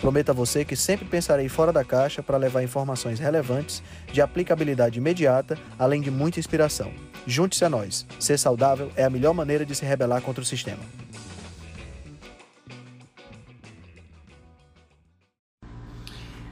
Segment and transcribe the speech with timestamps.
[0.00, 3.82] Prometo a você que sempre pensarei fora da caixa para levar informações relevantes,
[4.12, 6.92] de aplicabilidade imediata, além de muita inspiração.
[7.26, 8.06] Junte-se a nós.
[8.20, 10.82] Ser saudável é a melhor maneira de se rebelar contra o sistema.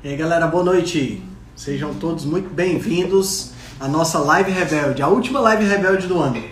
[0.03, 1.23] E aí, galera, boa noite.
[1.55, 6.43] Sejam todos muito bem-vindos à nossa Live Rebelde, a última Live Rebelde do ano.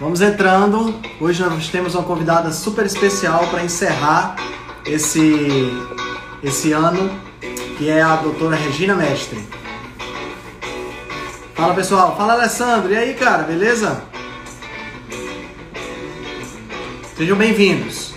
[0.00, 1.00] Vamos entrando.
[1.20, 4.36] Hoje nós temos uma convidada super especial para encerrar
[4.86, 5.72] esse,
[6.42, 7.10] esse ano,
[7.76, 9.46] que é a doutora Regina Mestre.
[11.54, 14.02] Fala pessoal, fala Alessandro, e aí cara, beleza?
[17.16, 18.14] Sejam bem-vindos.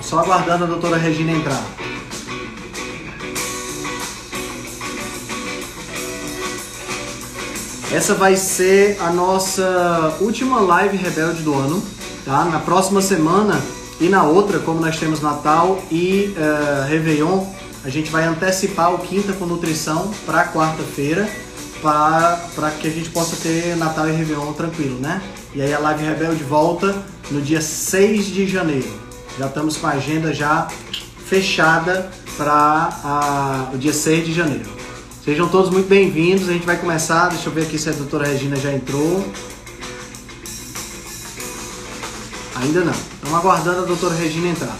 [0.00, 1.62] Só aguardando a doutora Regina entrar.
[7.92, 11.82] Essa vai ser a nossa última live rebelde do ano,
[12.24, 12.44] tá?
[12.44, 13.60] Na próxima semana
[14.00, 17.44] e na outra, como nós temos Natal e uh, Réveillon,
[17.84, 21.28] a gente vai antecipar o Quinta com Nutrição para quarta-feira,
[21.80, 25.22] para que a gente possa ter Natal e Réveillon tranquilo, né?
[25.54, 26.94] E aí a live rebelde volta
[27.30, 28.88] no dia 6 de janeiro.
[29.38, 30.68] Já estamos com a agenda já
[31.26, 34.68] fechada para o dia 6 de janeiro.
[35.24, 36.48] Sejam todos muito bem-vindos.
[36.48, 37.28] A gente vai começar.
[37.28, 39.24] Deixa eu ver aqui se a doutora Regina já entrou.
[42.60, 42.92] Ainda não.
[42.92, 44.76] Estamos aguardando a doutora Regina entrar.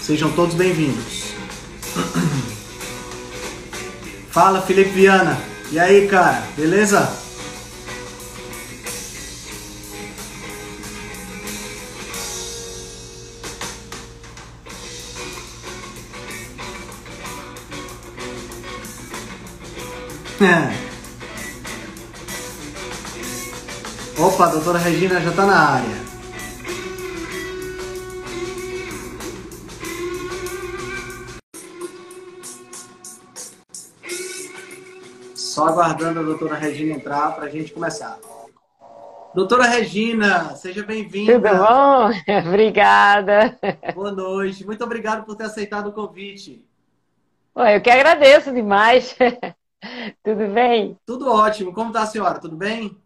[0.00, 1.32] Sejam todos bem-vindos.
[4.30, 5.36] Fala, Felipe Viana.
[5.72, 7.10] E aí, cara, beleza?
[24.18, 26.04] Opa, a doutora Regina já tá na área.
[35.34, 38.18] Só aguardando a doutora Regina entrar para a gente começar.
[39.34, 41.40] Doutora Regina, seja bem-vinda.
[41.40, 42.10] Tudo bom?
[42.48, 43.58] Obrigada.
[43.94, 44.66] Boa noite.
[44.66, 46.62] Muito obrigado por ter aceitado o convite.
[47.56, 49.16] eu que agradeço demais.
[50.22, 50.96] Tudo bem?
[51.06, 51.72] Tudo ótimo.
[51.72, 52.38] Como está a senhora?
[52.38, 52.96] Tudo bem?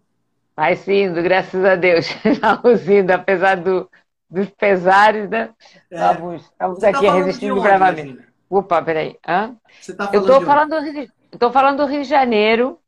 [0.56, 2.06] Vai sim, graças a Deus.
[2.25, 3.89] Estamos indo, apesar do,
[4.28, 5.50] dos pesares, né?
[5.91, 5.94] É.
[5.94, 8.19] Estamos, estamos tá aqui tá resistindo bravamente.
[8.50, 9.16] Opa, peraí.
[9.27, 9.55] Hã?
[9.81, 12.78] Você tá falando eu estou falando Estou falando do Rio de Janeiro.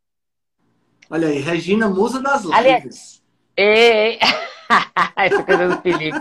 [1.10, 2.56] Olha aí, Regina, musa das lives.
[2.56, 3.22] Aliás,
[3.56, 4.18] e...
[5.16, 6.20] Essa coisa do Felipe.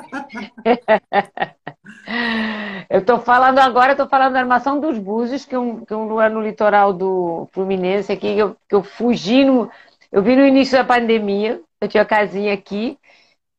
[2.89, 5.95] Eu estou falando agora, estou falando da armação dos Búzios, que é um, que é
[5.95, 9.69] um lugar no litoral do Fluminense aqui, que eu, que eu fugi no.
[10.11, 12.97] Eu vi no início da pandemia, eu tinha casinha aqui,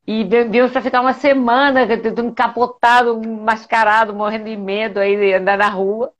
[0.06, 6.12] e viemos para ficar uma semana, encapotado, mascarado, morrendo de medo aí andar na rua.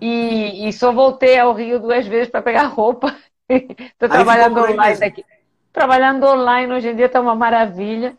[0.00, 3.16] E, e só voltei ao Rio duas vezes para pegar roupa.
[3.48, 5.24] Estou trabalhando online aqui.
[5.72, 8.16] Trabalhando online hoje em dia está uma maravilha.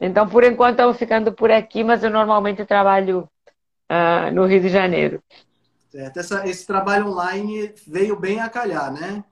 [0.00, 3.28] Então, por enquanto, estamos ficando por aqui, mas eu normalmente trabalho
[3.90, 5.22] uh, no Rio de Janeiro.
[5.90, 6.18] Certo.
[6.18, 9.24] Essa, esse trabalho online veio bem a calhar, né?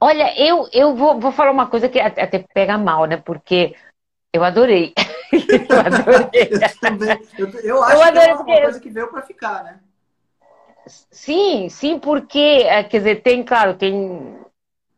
[0.00, 3.16] Olha, eu, eu vou, vou falar uma coisa que até pega mal, né?
[3.16, 3.74] Porque
[4.32, 4.92] eu adorei.
[5.32, 6.50] eu adorei.
[7.38, 8.62] eu, eu, eu acho eu adorei que é uma, porque...
[8.62, 9.80] coisa que veio para ficar, né?
[10.86, 14.36] Sim, sim, porque, é, quer dizer, tem, claro, tem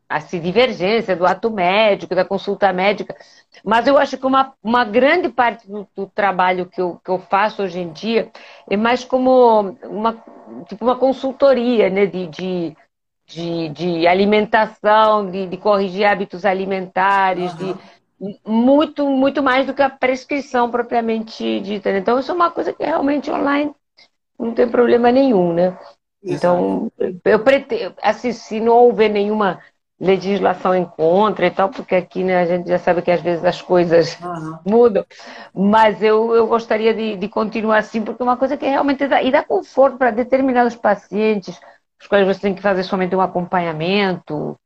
[0.09, 3.17] assim, divergência do ato médico, da consulta médica,
[3.65, 7.19] mas eu acho que uma, uma grande parte do, do trabalho que eu, que eu
[7.19, 8.31] faço hoje em dia
[8.69, 10.23] é mais como uma,
[10.69, 12.77] tipo uma consultoria né, de, de,
[13.27, 17.75] de, de alimentação, de, de, corrigir hábitos alimentares, uhum.
[17.75, 17.79] de
[18.45, 21.93] muito, muito mais do que a prescrição propriamente dita.
[21.93, 21.99] Né?
[21.99, 23.75] Então, isso é uma coisa que realmente online
[24.39, 25.77] não tem problema nenhum, né?
[26.23, 26.91] Então,
[27.25, 29.61] eu pretendo, assim, se não houver nenhuma
[29.99, 33.45] legislação em contra e tal, porque aqui né, a gente já sabe que às vezes
[33.45, 34.59] as coisas uhum.
[34.67, 35.05] mudam,
[35.55, 39.23] mas eu, eu gostaria de, de continuar assim, porque é uma coisa que realmente dá,
[39.23, 41.59] e dá conforto para determinados pacientes,
[42.01, 44.57] os quais você tem que fazer somente um acompanhamento,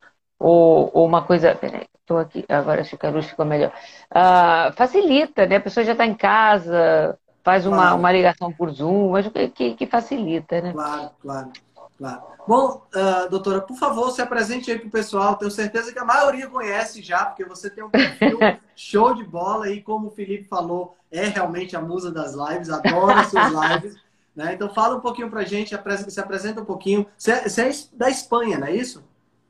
[0.41, 1.55] ou, ou uma coisa.
[1.55, 3.73] Peraí, estou aqui, agora acho que a luz ficou melhor.
[4.11, 5.57] Uh, facilita, né?
[5.57, 7.97] A pessoa já está em casa, faz uma, claro.
[7.97, 10.73] uma ligação por Zoom, mas que, que facilita, né?
[10.73, 11.53] Claro, claro.
[12.01, 12.23] Claro.
[12.49, 15.37] Bom, uh, doutora, por favor, se apresente aí para o pessoal.
[15.37, 18.39] Tenho certeza que a maioria conhece já, porque você tem um perfil
[18.75, 23.23] show de bola e, como o Felipe falou, é realmente a musa das lives, adora
[23.25, 23.97] suas lives.
[24.35, 24.55] Né?
[24.55, 25.77] Então, fala um pouquinho para a gente,
[26.09, 27.07] se apresenta um pouquinho.
[27.19, 29.05] Você é, você é da Espanha, não é isso?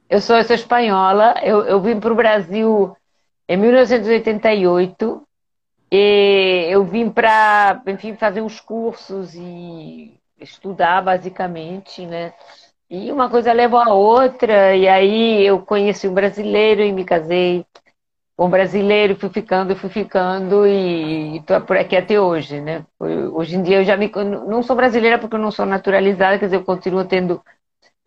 [0.09, 1.37] Eu sou, eu sou espanhola.
[1.45, 2.97] Eu, eu vim para o Brasil
[3.49, 5.23] em 1988
[5.93, 12.33] e eu vim para, enfim, fazer uns cursos e estudar basicamente, né?
[12.89, 17.65] E uma coisa levou a outra, e aí eu conheci um brasileiro e me casei
[18.37, 22.85] com um brasileiro, fui ficando, fui ficando e estou por aqui até hoje, né?
[22.99, 24.11] Hoje em dia eu já me,
[24.49, 27.41] não sou brasileira porque eu não sou naturalizada, quer dizer, eu continuo tendo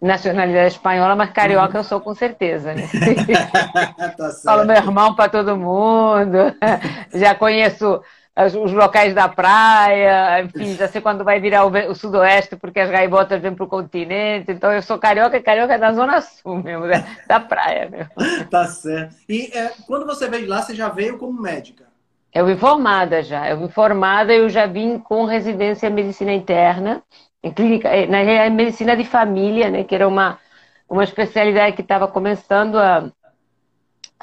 [0.01, 2.89] nacionalidade espanhola, mas carioca eu sou com certeza, né?
[4.17, 6.53] tá Falo meu irmão para todo mundo,
[7.13, 8.01] já conheço
[8.35, 13.39] os locais da praia, enfim, já sei quando vai virar o, sudoeste, porque as gaivotas
[13.39, 14.51] vêm para o continente.
[14.51, 17.05] Então eu sou carioca, carioca da Zona Sul mesmo, né?
[17.27, 18.11] da praia mesmo.
[18.49, 19.15] Tá certo.
[19.29, 21.85] E é, quando você veio de lá, você já veio como médica?
[22.33, 23.47] Eu vim formada já.
[23.47, 27.03] Eu vim formada, eu já vim com residência em medicina interna,
[27.43, 29.83] em clínica, eh, na medicina de família, né?
[29.83, 30.39] Que era uma,
[30.89, 33.11] uma especialidade que estava começando a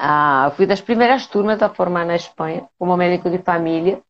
[0.02, 4.00] ah, fui das primeiras turmas a formar na Espanha como médico de família,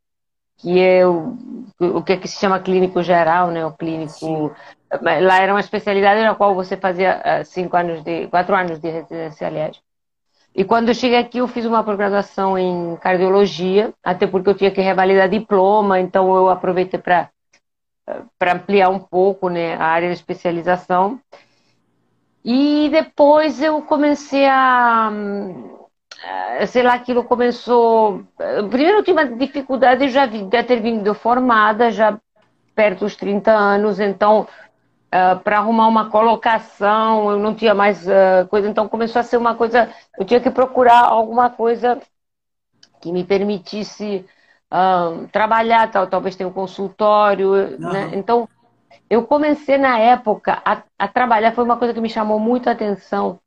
[0.57, 1.37] que é o,
[1.81, 3.67] o que, é que se chama clínico geral, né?
[3.67, 4.51] O clínico Sim.
[5.03, 8.89] lá era uma especialidade na qual você fazia ah, cinco anos de quatro anos de
[8.89, 9.81] residência, aliás.
[10.55, 14.71] E quando eu cheguei aqui, eu fiz uma pós-graduação em cardiologia, até porque eu tinha
[14.71, 17.31] que revalidar diploma, então eu aproveitei para
[18.39, 21.21] para ampliar um pouco né, a área de especialização.
[22.45, 25.13] E depois eu comecei a,
[26.67, 28.23] sei lá, aquilo começou.
[28.39, 32.19] Eh, primeiro eu tive uma dificuldade já de ter vindo formada, já
[32.75, 34.47] perto dos 30 anos, então uh,
[35.13, 39.37] eh, para arrumar uma colocação, eu não tinha mais uh, coisa, então começou a ser
[39.37, 42.01] uma coisa, eu tinha que procurar alguma coisa
[43.01, 44.25] que me permitisse
[44.73, 48.11] uh, trabalhar, tal, talvez tenha um consultório, né?
[48.15, 48.49] Então
[49.09, 52.73] eu comecei na época a, a, trabalhar, foi uma coisa que me chamou muito a
[52.73, 53.41] atenção.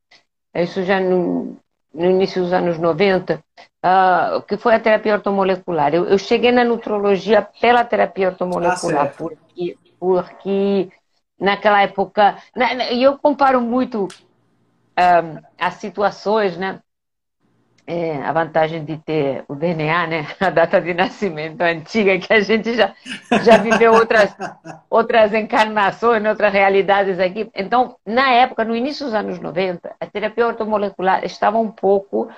[0.53, 1.57] Isso já no,
[1.93, 3.39] no início dos anos 90, uh,
[3.83, 5.93] ah, que foi a terapia ortomolecular.
[5.93, 10.89] Eu, eu, cheguei na nutrologia pela terapia ortomolecular, ah, porque, porque
[11.39, 12.37] naquela época.
[12.91, 16.79] E eu comparo muito uh, as situações, né?
[17.85, 20.27] É, a vantagem de ter o DNA, né?
[20.39, 22.93] A data de nascimento antiga, que a gente já,
[23.43, 24.35] já viveu outras,
[24.89, 27.49] outras encarnações, outras realidades aqui.
[27.53, 32.29] Então, na época, no início dos anos 90, a terapia ortomolecular estava um pouco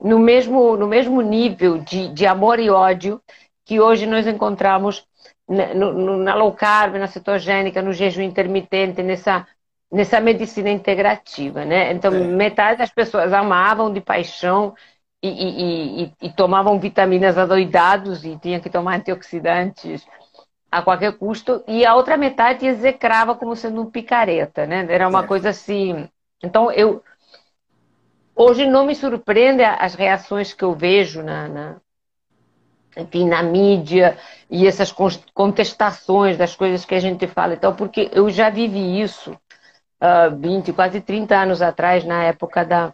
[0.00, 3.20] no mesmo, no mesmo nível de, de amor e ódio
[3.64, 5.06] que hoje nós encontramos
[5.48, 9.46] na, no, na low carb, na cetogênica, no jejum intermitente, nessa
[9.94, 11.92] nessa medicina integrativa, né?
[11.92, 12.18] Então, é.
[12.18, 14.74] metade das pessoas amavam de paixão
[15.26, 20.06] e, e, e, e, tomavam vitaminas adoidados e tinham que tomar antioxidantes
[20.70, 24.86] a qualquer custo, e a outra metade execrava como sendo um picareta, né?
[24.90, 25.26] Era uma é.
[25.26, 26.08] coisa assim.
[26.42, 27.02] Então, eu.
[28.36, 31.76] Hoje não me surpreende as reações que eu vejo na, na
[32.96, 34.18] enfim, na mídia
[34.50, 34.92] e essas
[35.32, 40.72] contestações das coisas que a gente fala então, porque eu já vivi isso uh, 20,
[40.72, 42.92] quase 30 anos atrás, na época da,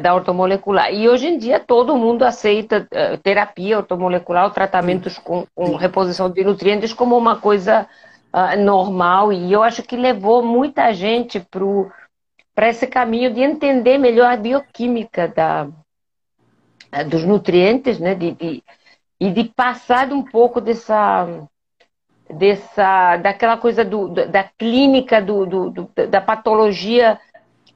[0.00, 0.92] da ortomolecular.
[0.92, 6.42] E hoje em dia todo mundo aceita uh, terapia ortomolecular, tratamentos com, com, reposição de
[6.42, 7.86] nutrientes como uma coisa
[8.32, 9.32] uh, normal.
[9.32, 11.46] E eu acho que levou muita gente
[12.54, 18.14] para esse caminho de entender melhor a bioquímica da, uh, dos nutrientes, né?
[18.14, 18.64] De, de,
[19.20, 21.26] e de passar um pouco dessa
[22.28, 27.20] dessa daquela coisa do, da clínica do, do, do da patologia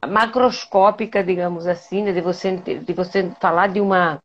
[0.06, 2.12] macroscópica, digamos assim, né?
[2.12, 4.20] de você, de você falar de uma.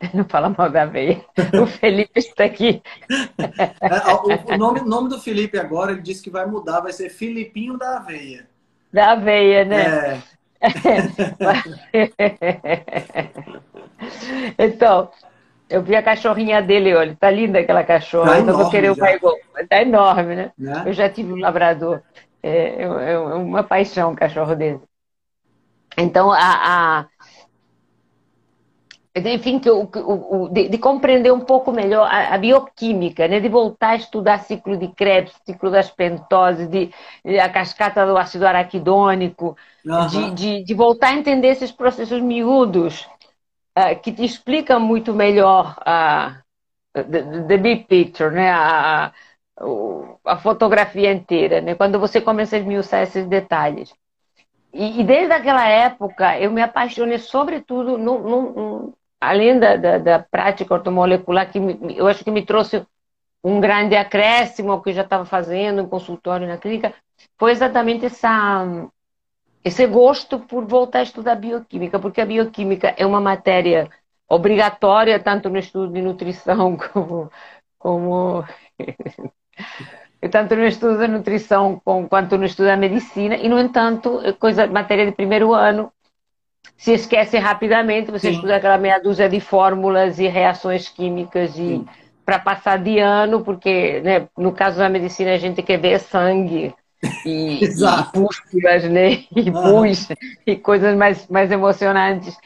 [0.12, 1.24] Não fala mal da aveia.
[1.60, 2.82] O Felipe está aqui.
[3.80, 7.78] É, o, nome, nome do Felipe agora, ele disse que vai mudar, vai ser Filipinho
[7.78, 8.46] da Aveia.
[8.92, 9.84] Da aveia, né?
[9.84, 10.22] É.
[14.56, 15.10] então,
[15.68, 18.32] eu vi a cachorrinha dele, olha, tá linda aquela cachorra.
[18.32, 19.34] Tá então vou querer o pai igual.
[19.68, 20.52] Tá enorme, né?
[20.56, 20.84] né?
[20.86, 22.02] Eu já tive um labrador.
[22.46, 24.78] É, é, é uma paixão um cachorro dele.
[25.96, 27.06] Então, a, a,
[29.16, 33.40] enfim, que, o, o, de, de, compreender um pouco melhor a, a, bioquímica, né?
[33.40, 36.92] de voltar a estudar ciclo de Krebs, ciclo das pentoses, de,
[37.24, 40.06] de a cascata do ácido araquidônico, uhum.
[40.08, 43.08] de, de, de, voltar a entender esses processos miúdos,
[43.78, 46.42] uh, que te explicam muito melhor a
[46.94, 48.50] uh, the, the, big picture, né?
[48.50, 49.12] a, a,
[50.24, 51.74] a fotografia inteira, né?
[51.74, 53.94] quando você começa a esmiuçar esses detalhes.
[54.72, 59.98] E, e, desde aquela época eu me apaixonei sobretudo no, no, no além da, da,
[59.98, 62.84] da, prática ortomolecular, que me, eu acho que me trouxe
[63.42, 66.92] um grande acréscimo ao que eu já estava fazendo em consultório na clínica,
[67.38, 68.88] foi exatamente essa,
[69.62, 73.88] esse gosto por voltar a estudar bioquímica, porque a bioquímica é uma matéria
[74.28, 77.30] obrigatória, tanto no estudo de nutrição como.
[77.78, 78.44] como
[80.30, 85.06] tanto no estudo da nutrição quanto no estudo da medicina, e, no entanto, coisa, matéria
[85.06, 85.92] de primeiro ano,
[86.76, 88.34] se esquece rapidamente, você Sim.
[88.34, 91.84] estuda aquela meia dúzia de fórmulas e reações químicas e
[92.24, 96.74] para passar de ano, porque né, no caso da medicina a gente quer ver sangue
[97.24, 99.24] e, e pústulas, né?
[99.36, 100.08] E pus,
[100.46, 102.36] e coisas mais, mais emocionantes.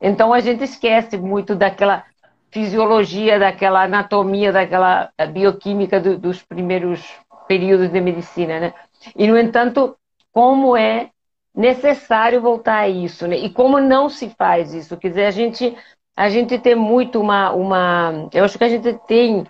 [0.00, 2.04] Então a gente esquece muito daquela
[2.50, 7.02] fisiologia, daquela anatomia, daquela bioquímica do, dos primeiros
[7.46, 8.74] períodos de medicina, né?
[9.16, 9.96] E no entanto,
[10.32, 11.10] como é
[11.54, 13.36] necessário voltar a isso, né?
[13.36, 14.96] E como não se faz isso?
[14.96, 15.76] Quer dizer, a gente,
[16.16, 18.28] a gente tem muito uma, uma.
[18.32, 19.44] Eu acho que a gente tem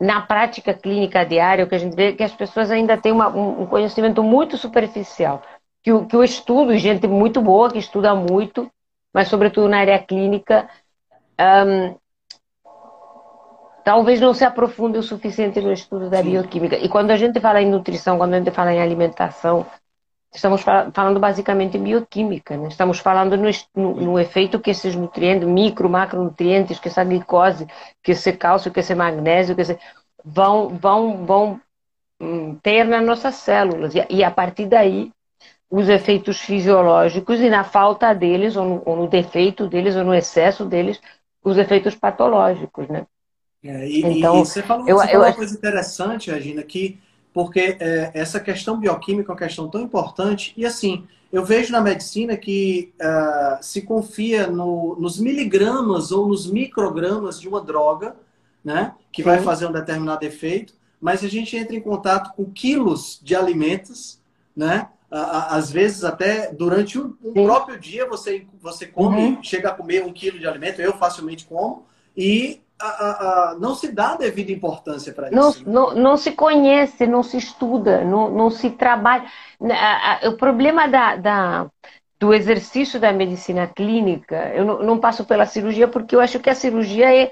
[0.00, 3.12] na prática clínica diária, o que a gente vê é que as pessoas ainda têm
[3.12, 5.42] uma, um conhecimento muito superficial.
[5.82, 8.70] Que o, que o estudo, gente muito boa, que estuda muito,
[9.12, 10.68] mas sobretudo na área clínica,
[11.38, 11.96] um,
[13.84, 16.76] talvez não se aprofunde o suficiente no estudo da bioquímica.
[16.76, 19.66] E quando a gente fala em nutrição, quando a gente fala em alimentação,
[20.32, 22.68] estamos falando basicamente em bioquímica, né?
[22.68, 27.66] estamos falando no, no, no, efeito que esses nutrientes, micro, macronutrientes, que essa glicose,
[28.02, 29.78] que esse cálcio, que esse magnésio, que esse,
[30.24, 31.60] vão, vão, vão
[32.20, 33.94] hum, ter nas nossas células.
[33.94, 35.12] E, e, a partir daí,
[35.70, 40.14] os efeitos fisiológicos e na falta deles, ou no, ou no defeito deles, ou no
[40.14, 41.00] excesso deles,
[41.44, 43.06] os efeitos patológicos, né?
[43.64, 46.98] É, e, então, e você falou, eu, você falou eu, uma coisa interessante, Regina, que
[47.32, 50.52] porque é, essa questão bioquímica é uma questão tão importante.
[50.56, 56.48] E assim, eu vejo na medicina que uh, se confia no, nos miligramas ou nos
[56.48, 58.14] microgramas de uma droga,
[58.64, 59.28] né, que Sim.
[59.28, 64.20] vai fazer um determinado efeito, mas a gente entra em contato com quilos de alimentos,
[64.56, 64.88] né?
[65.10, 69.42] Às vezes até durante um, um próprio dia você, você come, uhum.
[69.42, 71.84] chega a comer um quilo de alimento, eu facilmente como,
[72.16, 75.36] e a, a, não se dá devida importância para isso.
[75.36, 75.56] Não, né?
[75.66, 79.24] não, não, se conhece, não se estuda, não, não se trabalha.
[80.24, 81.66] O problema da, da,
[82.18, 86.50] do exercício da medicina clínica, eu não, não, passo pela cirurgia porque eu acho que
[86.50, 87.30] a cirurgia é,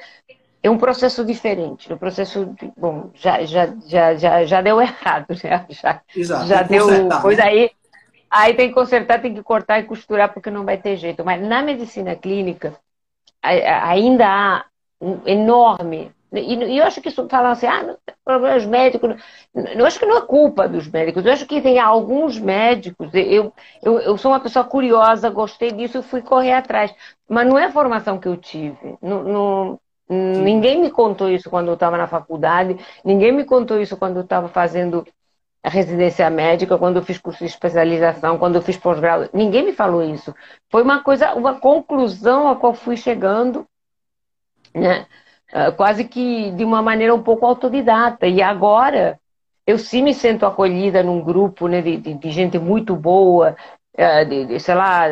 [0.62, 1.92] é um processo diferente.
[1.92, 5.66] O processo, de, bom, já, já, já, já, já deu errado, né?
[5.70, 6.86] já, Exato, já deu
[7.20, 7.48] coisa né?
[7.48, 7.70] aí.
[8.30, 11.22] Aí tem que consertar, tem que cortar e costurar porque não vai ter jeito.
[11.22, 12.74] Mas na medicina clínica
[13.42, 14.64] ainda há
[15.26, 16.12] enorme.
[16.32, 19.16] E, eu acho que isso falam assim, ah, problemas médicos.
[19.54, 21.24] Eu acho que não é culpa dos médicos.
[21.26, 23.10] Eu acho que tem alguns médicos.
[23.12, 26.94] Eu, eu, eu sou uma pessoa curiosa, gostei disso e fui correr atrás.
[27.28, 28.96] Mas não é a formação que eu tive.
[29.02, 33.96] Não, não, ninguém me contou isso quando eu estava na faculdade, ninguém me contou isso
[33.96, 35.06] quando eu estava fazendo
[35.62, 39.30] a residência médica, quando eu fiz curso de especialização, quando eu fiz pós-grado.
[39.32, 40.34] Ninguém me falou isso.
[40.70, 43.66] Foi uma coisa, uma conclusão a qual fui chegando
[44.74, 45.06] né?
[45.52, 48.26] Uh, quase que de uma maneira um pouco autodidata.
[48.26, 49.20] E agora
[49.66, 53.56] eu sim me sinto acolhida num grupo né, de, de, de gente muito boa,
[53.98, 55.04] uh, de, de, sei lá,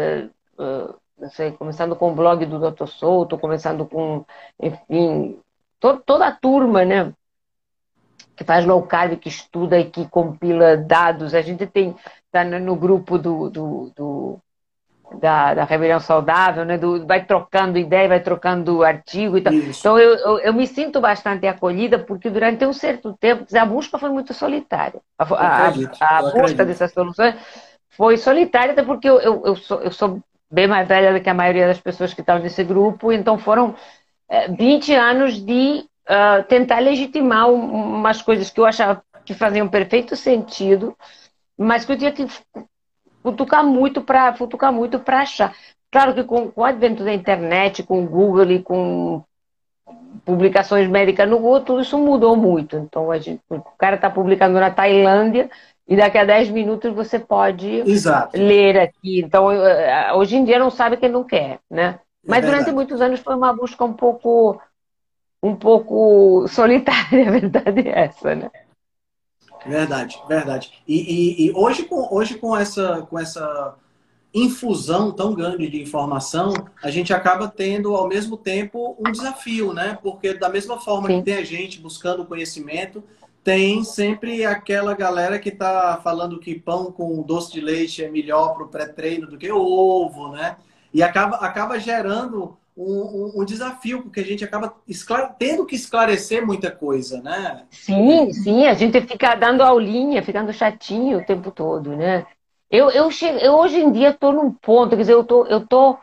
[1.21, 2.87] não sei, começando com o blog do Dr.
[2.87, 4.25] Souto, começando com,
[4.61, 5.39] enfim,
[5.79, 7.13] to, toda a turma, né?
[8.35, 11.35] Que faz low carb, que estuda e que compila dados.
[11.35, 11.95] A gente tem,
[12.33, 14.41] tá no grupo do, do, do
[15.19, 16.79] da, da rebelião saudável, né?
[16.79, 19.53] Do, vai trocando ideia, vai trocando artigo e tal.
[19.53, 19.81] Isso.
[19.81, 23.99] Então eu, eu, eu, me sinto bastante acolhida porque durante um certo tempo a busca
[23.99, 25.01] foi muito solitária.
[25.19, 27.35] A, a, a busca dessas soluções
[27.91, 31.31] foi solitária, até porque eu, eu, eu, sou, eu sou bem mais velha do que
[31.31, 33.75] a maioria das pessoas que estão nesse grupo, então foram
[34.29, 40.17] é, 20 anos de uh, tentar legitimar umas coisas que eu achava que faziam perfeito
[40.17, 40.97] sentido,
[41.59, 42.27] mas que eu tinha que
[43.23, 45.55] futucar muito para futucar muito para achar.
[45.91, 49.23] Claro que com, com o advento da internet, com o Google e com
[50.25, 52.77] publicações médicas no Google, tudo isso mudou muito.
[52.77, 55.51] Então, a gente, o cara está publicando na Tailândia
[55.89, 58.37] e daqui a 10 minutos você pode Exato.
[58.37, 59.21] ler aqui.
[59.21, 59.49] Então,
[60.15, 61.99] hoje em dia não sabe quem não quer, né?
[62.25, 64.61] Mas durante muitos anos foi uma busca um pouco
[65.43, 68.51] um pouco solitária, a verdade é essa, né?
[69.67, 70.73] Verdade, verdade.
[70.87, 73.75] E, e, e, hoje, com, hoje com, essa, com essa
[74.33, 76.53] infusão tão grande de informação,
[76.83, 79.99] a gente acaba tendo, ao mesmo tempo, um desafio, né?
[80.03, 81.19] Porque da mesma forma Sim.
[81.19, 83.03] que tem a gente buscando conhecimento,
[83.43, 88.55] tem sempre aquela galera que está falando que pão com doce de leite é melhor
[88.55, 90.57] para o pré-treino do que ovo, né?
[90.93, 94.75] E acaba, acaba gerando um, um, desafio, porque a gente acaba
[95.39, 97.65] tendo que esclarecer muita coisa, né?
[97.71, 102.27] Sim, sim, a gente fica dando aulinha, ficando chatinho o tempo todo, né?
[102.71, 103.09] Eu, eu,
[103.41, 105.99] eu hoje em dia estou num ponto, quer dizer, eu tô, eu tô,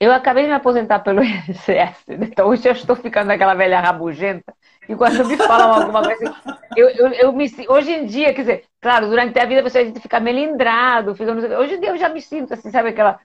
[0.00, 2.28] eu acabei de me aposentar pelo INSS, né?
[2.32, 4.52] então hoje eu estou ficando aquela velha rabugenta,
[4.88, 6.34] e quando me falam alguma coisa,
[6.74, 9.84] eu, eu, eu me hoje em dia, quer dizer, claro, durante a vida você a
[9.84, 13.20] gente fica melindrado, fica, hoje em dia eu já me sinto assim, sabe aquela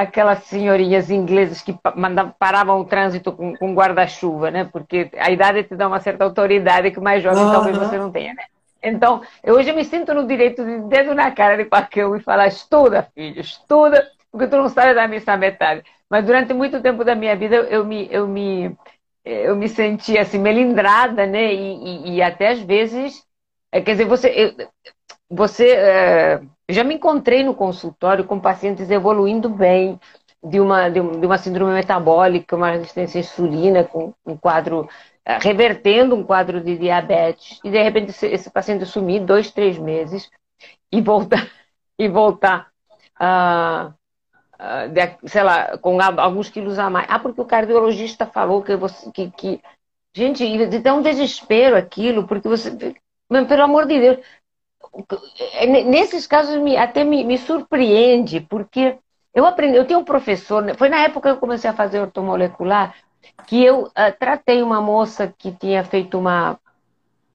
[0.00, 4.68] aquelas senhorinhas inglesas que mandavam, paravam o trânsito com, com guarda-chuva, né?
[4.70, 7.50] Porque a idade te dá uma certa autoridade que mais jovem uhum.
[7.50, 8.44] talvez você não tenha, né?
[8.82, 12.20] Então, eu hoje me sinto no direito de dedo na cara de qualquer um e
[12.20, 15.82] falar: estuda, filho, estuda, porque tu não sabe da missa metade.
[16.10, 18.76] Mas durante muito tempo da minha vida eu me, eu me,
[19.24, 21.54] eu me sentia assim, melindrada, né?
[21.54, 23.24] E, e, e até às vezes,
[23.72, 24.68] é, quer dizer, você, eu,
[25.30, 30.00] você é, já me encontrei no consultório com pacientes evoluindo bem
[30.42, 34.88] de uma, de uma síndrome metabólica, uma resistência à insulina, com um quadro,
[35.24, 39.78] é, revertendo um quadro de diabetes, e de repente esse, esse paciente sumir dois, três
[39.78, 40.30] meses
[40.92, 41.48] e voltar,
[41.98, 42.68] e voltar
[43.18, 43.92] a.
[44.58, 47.06] Uh, de, sei lá, com alguns quilos a mais.
[47.10, 49.10] Ah, porque o cardiologista falou que você.
[49.12, 49.60] Que, que...
[50.14, 52.70] Gente, dá um desespero aquilo, porque você.
[53.28, 54.18] Pelo amor de Deus,
[55.84, 58.98] nesses casos me, até me, me, surpreende, porque
[59.34, 62.00] eu aprendi, eu tenho um professor, né, foi na época que eu comecei a fazer
[62.00, 62.94] ortomolecular,
[63.46, 66.58] que eu uh, tratei uma moça que tinha feito uma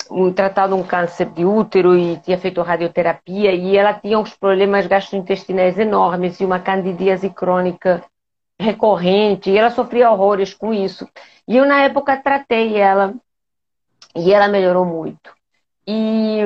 [0.09, 4.85] um, tratado um câncer de útero e tinha feito radioterapia e ela tinha uns problemas
[4.85, 8.03] gastrointestinais enormes e uma candidíase crônica
[8.59, 11.07] recorrente e ela sofria horrores com isso.
[11.47, 13.13] E eu na época tratei ela
[14.15, 15.33] e ela melhorou muito.
[15.87, 16.41] E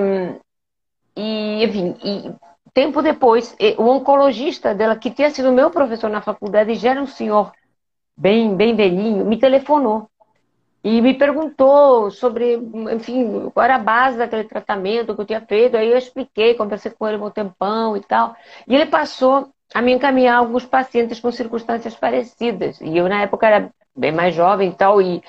[1.15, 2.33] e, enfim, e
[2.73, 7.07] tempo depois, o oncologista dela, que tinha sido meu professor na faculdade, já era um
[7.07, 7.51] senhor
[8.17, 10.09] bem, bem velhinho, me telefonou
[10.83, 12.57] e me perguntou sobre,
[12.93, 15.75] enfim, qual era a base daquele tratamento que eu tinha feito.
[15.75, 18.35] Aí eu expliquei, conversei com ele um tempão e tal.
[18.67, 22.79] E ele passou a me encaminhar alguns pacientes com circunstâncias parecidas.
[22.81, 25.23] E eu, na época, era bem mais jovem e tal, e,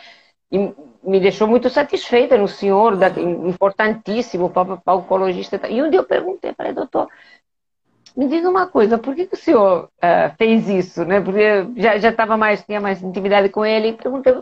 [0.53, 0.75] e
[1.07, 4.53] me deixou muito satisfeita no senhor, da, importantíssimo
[4.87, 5.61] oncologista.
[5.69, 7.09] E um dia eu perguntei, falei, doutor,
[8.17, 11.05] me diga uma coisa, por que, que o senhor uh, fez isso?
[11.05, 11.21] Né?
[11.21, 14.35] Porque já, já tava mais, tinha mais intimidade com ele, e perguntei,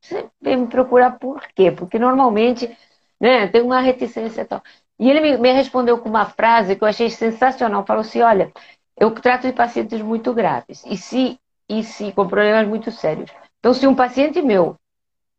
[0.00, 1.70] você veio me procurar por quê?
[1.70, 2.76] Porque normalmente
[3.20, 4.62] né, tem uma reticência e tal.
[4.98, 7.84] E ele me, me respondeu com uma frase que eu achei sensacional.
[7.84, 8.52] Falou assim: olha,
[8.98, 13.30] eu trato de pacientes muito graves, e se, e se com problemas muito sérios.
[13.58, 14.76] Então, se um paciente meu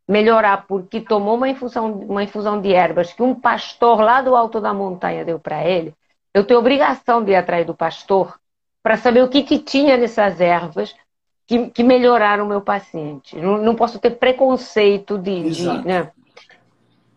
[0.06, 4.60] melhorar porque tomou uma infusão, uma infusão de ervas que um pastor lá do alto
[4.60, 5.94] da montanha deu para ele,
[6.32, 8.38] eu tenho obrigação de ir atrás do pastor
[8.82, 10.94] para saber o que, que tinha nessas ervas
[11.46, 13.36] que, que melhoraram o meu paciente.
[13.36, 16.10] Não, não posso ter preconceito de, de né?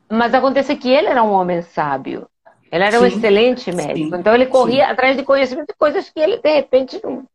[0.10, 2.28] Mas acontece que ele era um homem sábio.
[2.71, 4.15] Ele era sim, um excelente médico.
[4.15, 4.91] Sim, então ele corria sim.
[4.91, 7.26] atrás de conhecimento de coisas que ele, de repente, não,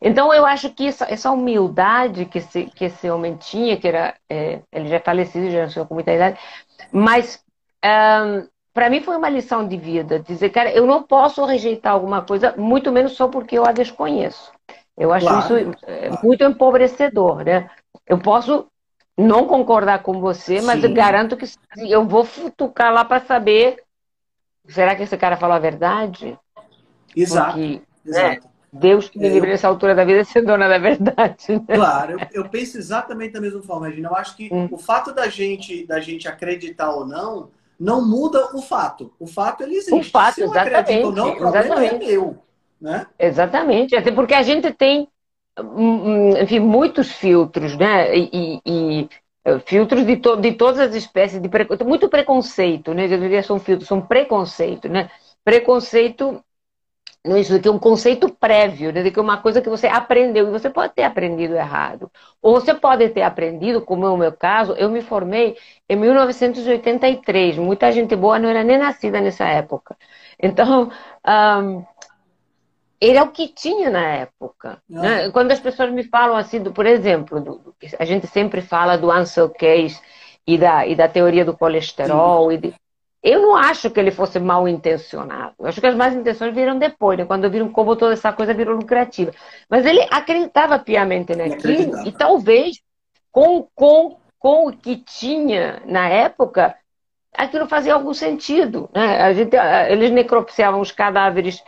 [0.00, 4.14] então eu acho que essa, essa humildade que esse, que esse homem tinha, que era
[4.28, 6.38] é, ele já é falecido, já nasceu com muita idade,
[6.90, 7.44] mas
[7.84, 12.22] um, para mim foi uma lição de vida, dizer, cara, eu não posso rejeitar alguma
[12.22, 14.52] coisa, muito menos só porque eu a desconheço.
[14.96, 16.26] Eu acho claro, isso é, claro.
[16.26, 17.70] muito empobrecedor, né?
[18.06, 18.66] Eu posso
[19.16, 20.88] não concordar com você, mas Sim.
[20.88, 21.46] eu garanto que
[21.88, 23.82] eu vou futucar lá para saber,
[24.68, 26.38] será que esse cara falou a verdade?
[27.14, 27.52] Exato.
[27.52, 28.46] Porque Exato.
[28.46, 28.50] É.
[28.72, 29.52] Deus que me livre eu...
[29.52, 31.44] nessa altura da vida ser dona da verdade.
[31.48, 31.74] Né?
[31.74, 34.08] Claro, eu, eu, penso exatamente da mesma forma, Regina.
[34.08, 34.68] Eu acho que hum.
[34.70, 39.12] o fato da gente, da gente acreditar ou não, não muda o fato.
[39.18, 39.94] O fato ele existe.
[39.94, 41.04] O fato, Se eu exatamente.
[41.04, 42.04] Ou não, o problema é exatamente.
[42.04, 42.38] é meu.
[42.80, 43.06] Né?
[43.18, 43.96] Exatamente.
[43.96, 45.08] Até porque a gente tem,
[45.58, 48.16] hum, hum, enfim, muitos filtros, né?
[48.16, 49.08] E, e
[49.44, 51.50] eh, filtros de, to de todas as espécies de
[51.84, 53.06] muito preconceito, né?
[53.06, 55.10] Eu diria são filtros, são preconceito, né?
[55.44, 56.42] Preconceito
[57.24, 60.48] isso aqui é um conceito prévio, né, de que é uma coisa que você aprendeu,
[60.48, 62.10] e você pode ter aprendido errado.
[62.40, 65.56] Ou você pode ter aprendido, como é o meu caso, eu me formei
[65.88, 67.58] em 1983.
[67.58, 69.96] Muita gente boa não era nem nascida nessa época.
[70.42, 70.90] Então,
[71.62, 71.84] um,
[72.98, 74.82] ele é o que tinha na época.
[74.88, 75.30] Né?
[75.30, 79.10] Quando as pessoas me falam assim, do, por exemplo, do, a gente sempre fala do
[79.10, 80.00] Ansel Keys
[80.46, 82.50] e da, e da teoria do colesterol.
[82.50, 82.74] E de,
[83.22, 85.54] eu não acho que ele fosse mal intencionado.
[85.58, 87.26] Eu acho que as más intenções viram depois, né?
[87.26, 89.32] quando viram como toda essa coisa virou lucrativa.
[89.68, 92.80] Mas ele acreditava piamente naquilo e talvez
[93.30, 96.74] com, com, com o que tinha na época,
[97.36, 98.88] aquilo fazia algum sentido.
[98.94, 99.20] Né?
[99.20, 99.54] A gente,
[99.88, 101.62] eles necropsiavam os cadáveres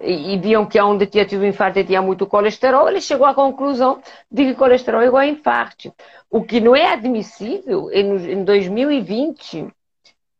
[0.00, 4.44] e, viam que onde tinha tido infarto tinha muito colesterol, ele chegou à conclusão de
[4.46, 5.94] que colesterol é igual a infarto.
[6.30, 9.68] O que não é admissível em 2020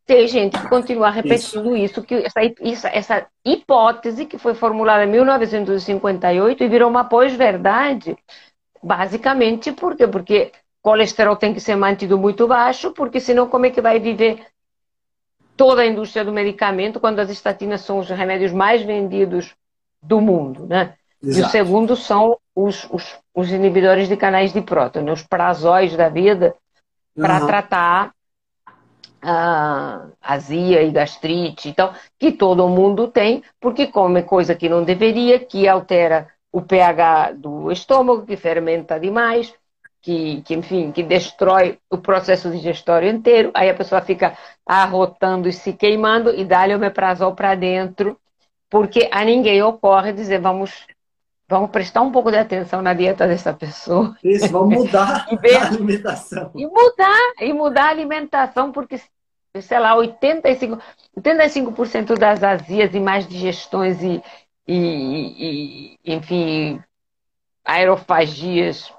[0.06, 5.04] ter gente que continua repetindo isso, isso que essa, isso, essa hipótese que foi formulada
[5.04, 8.16] em 1958 e virou uma pós-verdade,
[8.82, 10.06] basicamente por quê?
[10.06, 14.46] Porque colesterol tem que ser mantido muito baixo, porque senão como é que vai viver
[15.56, 19.54] toda a indústria do medicamento, quando as estatinas são os remédios mais vendidos
[20.02, 20.94] do mundo, né?
[21.22, 21.38] Exato.
[21.38, 25.12] E o segundo são os, os, os, inibidores de canais de próton, né?
[25.12, 26.54] os prazóis da vida,
[27.16, 27.46] para uhum.
[27.46, 28.12] tratar
[29.24, 35.38] a azia e gastrite, então, que todo mundo tem, porque come coisa que não deveria,
[35.38, 39.52] que altera o pH do estômago, que fermenta demais,
[40.00, 45.52] que, que, enfim, que destrói o processo digestório inteiro, aí a pessoa fica arrotando e
[45.52, 48.18] se queimando e dá-lhe o meprazol para dentro,
[48.68, 50.86] porque a ninguém ocorre dizer vamos
[51.48, 54.16] vamos prestar um pouco de atenção na dieta dessa pessoa.
[54.22, 56.50] Isso, vamos mudar a alimentação.
[56.54, 59.00] E mudar, e mudar a alimentação, porque,
[59.62, 60.80] sei lá, 85%,
[61.16, 64.22] 85 das azias e mais digestões e,
[64.66, 66.82] e, e, enfim,
[67.64, 68.92] aerofagias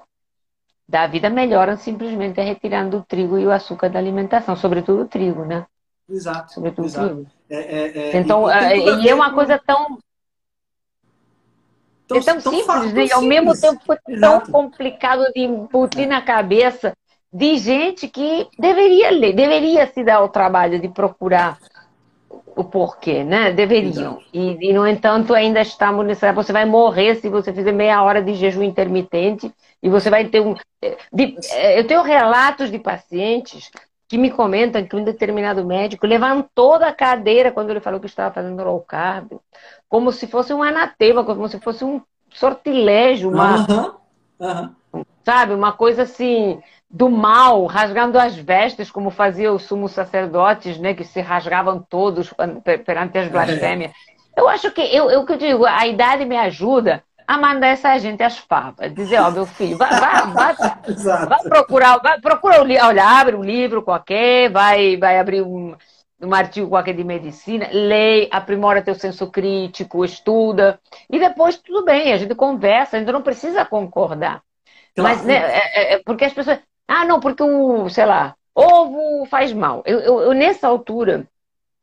[0.88, 5.44] da vida melhoram simplesmente retirando o trigo e o açúcar da alimentação, sobretudo o trigo,
[5.44, 5.66] né?
[6.08, 6.54] Exato.
[6.54, 7.06] Sobretudo exato.
[7.06, 7.30] o trigo.
[7.50, 9.98] É, é, é, então, é, e, e é uma coisa tão.
[12.06, 13.04] tão é tão, tão simples, né?
[13.06, 16.96] E ao mesmo tempo foi tão complicado de embutir na cabeça
[17.36, 21.58] de gente que deveria ler, deveria se dar o trabalho de procurar
[22.30, 23.52] o porquê, né?
[23.52, 24.18] Deveriam.
[24.32, 26.32] E, e, no entanto, ainda estamos nessa.
[26.32, 30.40] Você vai morrer se você fizer meia hora de jejum intermitente e você vai ter
[30.40, 30.54] um.
[30.80, 33.70] Eh, de, eh, eu tenho relatos de pacientes
[34.08, 38.32] que me comentam que um determinado médico levantou da cadeira quando ele falou que estava
[38.32, 39.32] fazendo low carb,
[39.90, 43.92] como se fosse um anatema, como se fosse um sortilégio, uma, uhum.
[44.40, 44.74] Uhum.
[45.24, 50.94] Sabe, uma coisa assim do mal, rasgando as vestes, como fazia os sumos sacerdotes, né,
[50.94, 52.32] que se rasgavam todos
[52.84, 53.90] perante as blasfêmias.
[53.90, 54.40] É.
[54.40, 58.22] Eu acho que, eu, eu que digo, a idade me ajuda a mandar essa gente
[58.22, 58.94] às favas.
[58.94, 60.54] Dizer, ó, oh, meu filho, vai, vai, vai,
[61.26, 65.74] vai procurar, vai, procura, olha, abre um livro qualquer, vai, vai abrir um,
[66.20, 70.78] um artigo qualquer de medicina, lê, aprimora teu senso crítico, estuda,
[71.10, 74.45] e depois tudo bem, a gente conversa, a gente não precisa concordar.
[74.96, 79.52] Mas, né, é, é, porque as pessoas, ah, não, porque o, sei lá, ovo faz
[79.52, 79.82] mal.
[79.84, 81.26] Eu, eu, eu, nessa altura,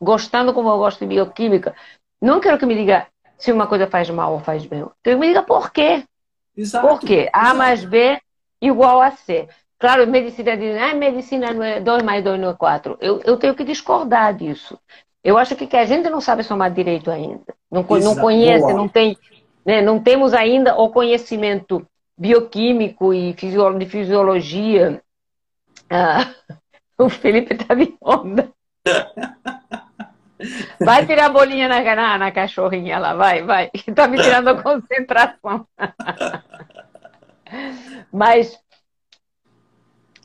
[0.01, 1.75] gostando como eu gosto de bioquímica,
[2.21, 4.85] não quero que me diga se uma coisa faz mal ou faz bem.
[5.03, 6.03] Quero que me diga por quê.
[6.55, 6.87] Exato.
[6.87, 7.29] Por quê?
[7.31, 7.57] A Exato.
[7.57, 8.19] mais B
[8.61, 9.47] igual a C.
[9.77, 12.97] Claro, medicina diz, ah, medicina não é 2 mais 2 não é 4.
[13.01, 14.79] Eu, eu tenho que discordar disso.
[15.23, 17.53] Eu acho que, que a gente não sabe somar direito ainda.
[17.69, 19.17] Não, não conhece, não tem,
[19.65, 21.85] né, não temos ainda o conhecimento
[22.17, 25.01] bioquímico e de fisiologia.
[25.89, 26.33] Ah,
[26.97, 28.51] o Felipe tá de onda.
[30.79, 33.71] Vai tirar a bolinha na, na, na, cachorrinha lá, vai, vai.
[33.95, 35.65] Tá me tirando a concentração.
[38.11, 38.59] Mas,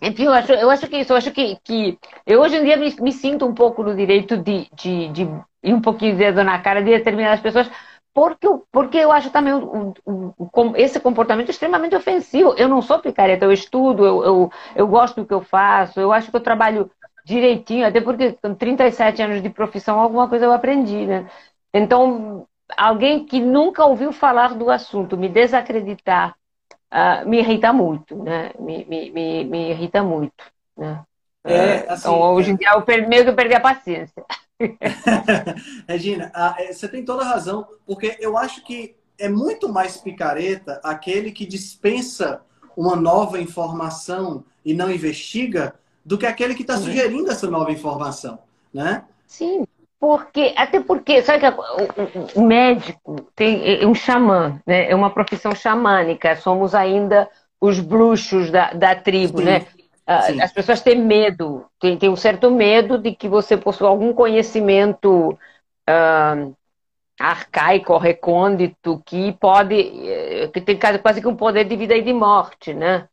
[0.00, 2.76] enfim, eu acho, eu acho que isso, eu acho que, que eu hoje em dia
[2.76, 5.22] me, me sinto um pouco no direito de, de, de
[5.62, 7.70] ir um pouquinho de dedo na cara de determinadas pessoas,
[8.18, 12.52] porque, porque eu acho também o, o, o, esse comportamento extremamente ofensivo.
[12.56, 16.12] Eu não sou picareta, eu estudo, eu, eu, eu gosto do que eu faço, eu
[16.12, 16.90] acho que eu trabalho
[17.24, 21.30] direitinho, até porque com 37 anos de profissão, alguma coisa eu aprendi, né?
[21.72, 22.44] Então,
[22.76, 26.34] alguém que nunca ouviu falar do assunto me desacreditar
[26.92, 28.50] uh, me irrita muito, né?
[28.58, 30.44] Me, me, me, me irrita muito,
[30.76, 31.04] né?
[31.44, 34.24] É, assim, então, hoje em dia, eu meio que perdi a paciência.
[35.88, 40.80] Regina, é, você tem toda a razão, porque eu acho que é muito mais picareta
[40.82, 42.40] aquele que dispensa
[42.76, 48.38] uma nova informação e não investiga do que aquele que está sugerindo essa nova informação,
[48.72, 49.04] né?
[49.26, 49.66] Sim,
[50.00, 51.60] porque até porque sabe que
[52.36, 54.88] o, o, médico tem é, é um xamã, né?
[54.88, 56.36] É uma profissão xamânica.
[56.36, 57.28] Somos ainda
[57.60, 59.44] os bruxos da, da tribo, Sim.
[59.44, 59.66] né?
[60.22, 60.40] Sim.
[60.40, 65.38] As pessoas têm medo, têm, têm, um certo medo de que você possua algum conhecimento
[65.88, 66.56] uh,
[67.20, 72.12] arcaico, recôndito, que pode, eh, que tem quase que um poder de vida e de
[72.12, 73.08] morte, né?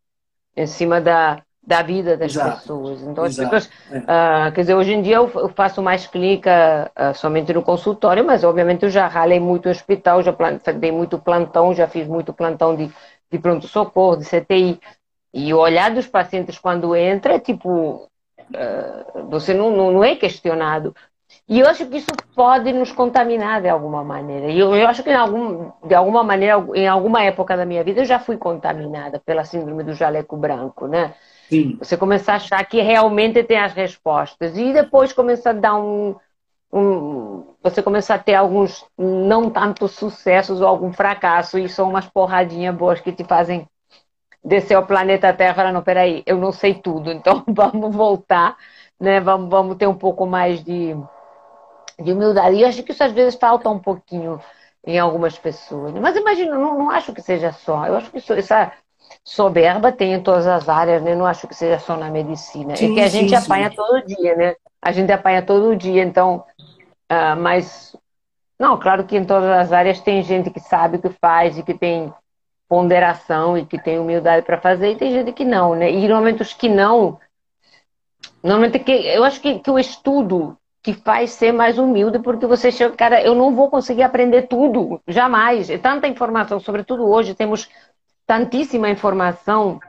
[0.55, 2.57] Em cima da, da vida das Exato.
[2.57, 3.01] pessoas.
[3.01, 7.51] Então, as pessoas, uh, quer dizer, hoje em dia eu, faço mais clínica uh, somente
[7.51, 10.33] no consultório, mas obviamente eu já ralei muito no hospital, já
[10.79, 12.91] dei muito plantão, já fiz muito plantão de,
[13.31, 14.79] de pronto-socorro, de CTI.
[15.35, 18.07] E o olhar dos pacientes quando entra é tipo,
[18.39, 20.95] uh, você não, não, não é questionado.
[21.45, 24.47] E eu acho que isso pode nos contaminar de alguma maneira.
[24.47, 27.99] E eu, eu acho que, algum, de alguma maneira, em alguma época da minha vida,
[27.99, 31.13] eu já fui contaminada pela síndrome do jaleco branco, né?
[31.49, 31.75] Sim.
[31.79, 34.57] Você começar a achar que realmente tem as respostas.
[34.57, 36.15] E depois começar a dar um,
[36.71, 37.43] um.
[37.61, 41.59] Você começar a ter alguns não tanto sucessos ou algum fracasso.
[41.59, 43.67] E são umas porradinhas boas que te fazem
[44.45, 48.55] descer ao planeta Terra e falar: não, peraí, eu não sei tudo, então vamos voltar,
[48.99, 49.19] né?
[49.19, 50.95] Vamos, vamos ter um pouco mais de
[51.99, 52.55] de humildade.
[52.55, 54.39] E eu acho que isso às vezes falta um pouquinho
[54.85, 55.93] em algumas pessoas.
[55.93, 57.85] Mas imagina, não, não acho que seja só.
[57.85, 58.71] Eu acho que isso, essa
[59.23, 61.15] soberba tem em todas as áreas, né?
[61.15, 62.75] Não acho que seja só na medicina.
[62.75, 63.75] Sim, é que a gente sim, apanha sim.
[63.75, 64.55] todo dia, né?
[64.81, 66.43] A gente apanha todo dia, então.
[67.11, 67.95] Uh, mas.
[68.57, 71.63] Não, claro que em todas as áreas tem gente que sabe o que faz e
[71.63, 72.13] que tem
[72.67, 75.91] ponderação e que tem humildade para fazer, e tem gente que não, né?
[75.91, 77.19] E normalmente os que não.
[78.43, 82.71] Normalmente que, eu acho que, que o estudo que faz ser mais humilde, porque você
[82.71, 85.67] chega, cara, eu não vou conseguir aprender tudo, jamais.
[85.69, 87.67] É tanta informação, sobretudo hoje, temos
[88.27, 89.79] tantíssima informação.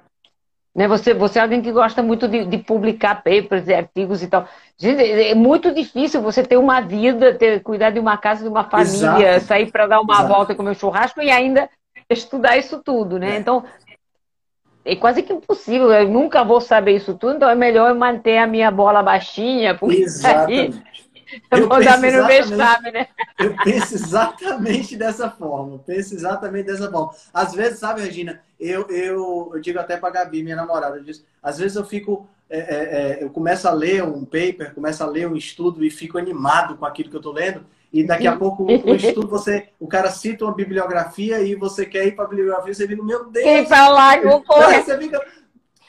[0.74, 0.88] Né?
[0.88, 4.48] Você, você é alguém que gosta muito de, de publicar papers e artigos e tal.
[4.78, 8.64] Gente, é muito difícil você ter uma vida, ter, cuidar de uma casa, de uma
[8.64, 9.46] família, Exato.
[9.46, 10.28] sair para dar uma Exato.
[10.28, 11.68] volta e comer um churrasco e ainda
[12.10, 13.36] estudar isso tudo, né?
[13.36, 13.38] É.
[13.38, 13.64] Então,
[14.84, 15.92] é quase que impossível.
[15.92, 19.74] Eu nunca vou saber isso tudo, então é melhor eu manter a minha bola baixinha,
[19.76, 20.78] porque Exatamente.
[21.50, 23.08] aí eu vou dar menos vexame, né?
[23.38, 25.78] Eu penso exatamente dessa forma.
[25.80, 27.12] Penso exatamente dessa forma.
[27.34, 31.24] Às vezes, sabe, Regina, eu, eu, eu digo até para Gabi, minha namorada, eu disse,
[31.42, 32.28] às vezes eu fico.
[32.48, 35.90] É, é, é, eu começo a ler um paper, começo a ler um estudo e
[35.90, 37.66] fico animado com aquilo que eu estou lendo.
[37.92, 42.06] E daqui a pouco o estudo, você, o cara cita uma bibliografia e você quer
[42.06, 43.44] ir para a bibliografia, você fica, meu Deus!
[43.44, 44.44] Quem falar, eu vou.
[44.84, 45.20] Você fica,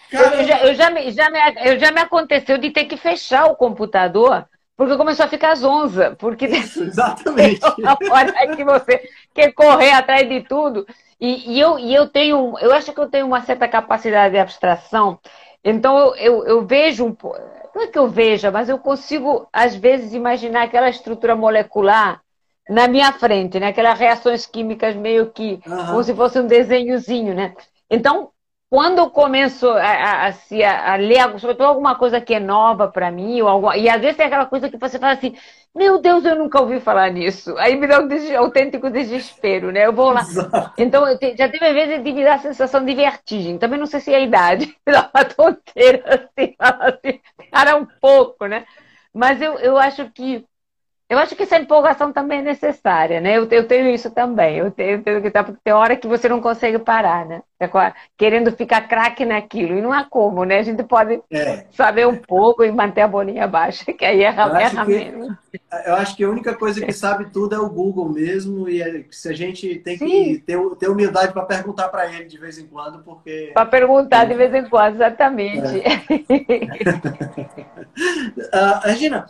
[0.09, 3.47] eu, já, eu, já me, já, me, eu já me aconteceu de ter que fechar
[3.47, 6.15] o computador porque começou a ficar zonza.
[6.17, 7.61] Porque Isso, exatamente.
[8.11, 10.85] hora que você quer correr atrás de tudo.
[11.19, 14.39] E, e, eu, e eu tenho, eu acho que eu tenho uma certa capacidade de
[14.39, 15.19] abstração.
[15.63, 17.17] Então eu, eu, eu vejo um
[17.77, 22.21] não é que eu veja, mas eu consigo, às vezes, imaginar aquela estrutura molecular
[22.67, 23.67] na minha frente, né?
[23.67, 25.85] Aquelas reações químicas meio que uhum.
[25.85, 27.53] como se fosse um desenhozinho, né?
[27.87, 28.31] Então,
[28.69, 33.09] quando eu começo a, a, a, a ler, sobretudo alguma coisa que é nova para
[33.11, 35.35] mim, ou alguma, e às vezes tem aquela coisa que você fala assim,
[35.73, 37.55] meu Deus, eu nunca ouvi falar nisso.
[37.59, 39.85] Aí me dá um des autêntico desespero, né?
[39.85, 40.21] Eu vou lá.
[40.21, 40.73] Exato.
[40.77, 41.05] Então,
[41.37, 43.57] já teve vezes de me dar a sensação de vertigem.
[43.59, 47.85] Também não sei se é a idade, me dá uma tonteira assim, assim, cara, um
[48.01, 48.65] pouco, né?
[49.13, 50.45] Mas eu, eu acho que
[51.09, 53.37] eu acho que essa empolgação também é necessária, né?
[53.37, 54.57] Eu, eu tenho isso também.
[54.57, 57.41] Eu tenho, eu tenho que estar, porque tem hora que você não consegue parar, né?
[57.59, 59.75] Tá querendo ficar craque naquilo.
[59.75, 60.59] E não há como, né?
[60.59, 61.65] A gente pode é.
[61.71, 65.35] saber um pouco e manter a bolinha baixa, que aí erra, erra que, menos.
[65.85, 68.69] Eu acho que a única coisa que sabe tudo é o Google mesmo.
[68.69, 72.37] E é, se a gente tem que ter, ter humildade para perguntar para ele de
[72.37, 73.49] vez em quando, porque.
[73.55, 75.81] Para perguntar de vez em quando, exatamente.
[75.81, 75.97] É.
[78.53, 79.25] uh, Regina,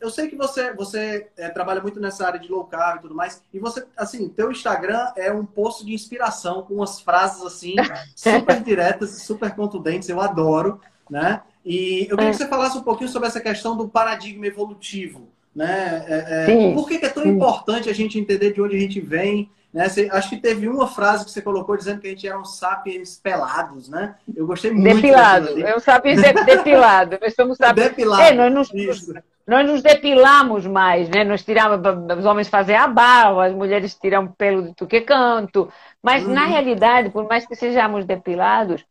[0.00, 3.40] eu sei que você, você trabalha muito nessa área de low carb e tudo mais.
[3.54, 7.76] E você, assim, teu Instagram é um poço de inspiração com umas frases assim assim,
[8.14, 11.42] super diretas super contundentes, eu adoro, né?
[11.64, 16.04] E eu queria que você falasse um pouquinho sobre essa questão do paradigma evolutivo, né?
[16.08, 17.30] É, é, por que, que, é tão Sim.
[17.30, 19.50] importante a gente entender de onde a gente vem?
[19.72, 19.88] Né?
[19.88, 22.44] Você, acho que teve uma frase que você colocou dizendo que a gente era um
[22.44, 24.16] sapiens pelados, né?
[24.34, 24.96] Eu gostei muito.
[24.96, 27.18] Depilado, é um sapiens depilado.
[27.20, 27.88] Nós somos sapiens.
[27.88, 28.22] Depilado.
[28.22, 29.12] É, nós nos,
[29.46, 31.22] nós nos depilamos mais, né?
[31.22, 31.80] Nós tiramos,
[32.18, 35.68] os homens fazem a barba, as mulheres tiram pelo de tudo que canto.
[36.02, 36.32] Mas, uhum.
[36.32, 38.84] na realidade, por mais que sejamos depilados,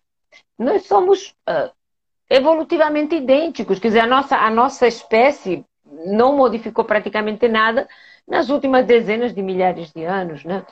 [0.57, 1.71] nós somos uh,
[2.29, 3.79] evolutivamente idênticos.
[3.79, 5.65] Quer dizer, a nossa, a nossa espécie
[6.05, 7.87] não modificou praticamente nada
[8.27, 10.63] nas últimas dezenas de milhares de anos, né?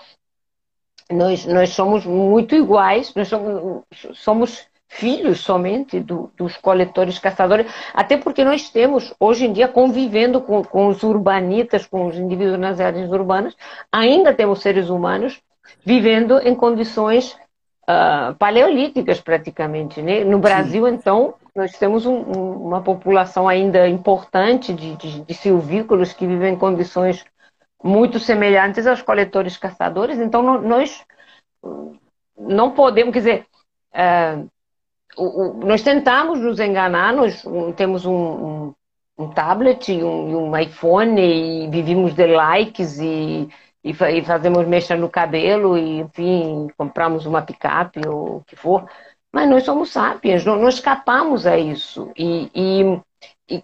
[1.09, 8.17] Nós, nós somos muito iguais, nós somos, somos filhos somente do, dos coletores caçadores, até
[8.17, 12.79] porque nós temos, hoje em dia, convivendo com, com os urbanitas, com os indivíduos nas
[12.79, 13.55] áreas urbanas,
[13.91, 15.41] ainda temos seres humanos
[15.83, 17.37] vivendo em condições
[17.83, 20.01] uh, paleolíticas praticamente.
[20.01, 20.23] Né?
[20.23, 20.93] No Brasil, Sim.
[20.93, 26.57] então, nós temos um, uma população ainda importante de, de, de, silvícolas que vivem em
[26.57, 27.25] condições
[27.83, 30.19] muito semelhantes aos coletores caçadores.
[30.19, 31.03] Então, nós
[32.37, 33.45] não podemos, quer dizer,
[33.93, 34.37] é,
[35.63, 37.43] nós tentamos nos enganar, nós
[37.75, 38.73] temos um, um,
[39.17, 43.49] um tablet e um, um, iPhone e vivimos de likes e,
[43.87, 48.85] e, e, fazemos mecha no cabelo e, enfim, compramos uma picape ou o que for.
[49.31, 52.11] Mas nós somos sapiens, nós escapamos a isso.
[52.17, 53.01] E, e,
[53.49, 53.63] e,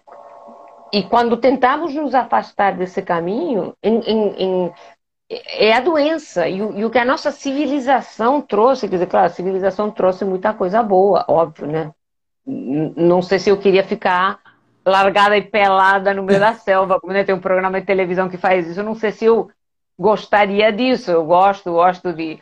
[0.92, 4.72] e quando tentamos nos afastar desse caminho, em, em, em,
[5.28, 6.48] é a doença.
[6.48, 10.54] E, e, o que a nossa civilização trouxe, quer dizer, claro, a civilização trouxe muita
[10.54, 11.92] coisa boa, óbvio, né?
[12.46, 14.38] Não sei se eu queria ficar
[14.86, 17.24] largada e pelada no meio da selva, como né?
[17.24, 18.80] tem um programa de televisão que faz isso.
[18.80, 19.50] Eu não sei se eu
[19.98, 21.10] gostaria disso.
[21.10, 22.38] Eu gosto, gosto de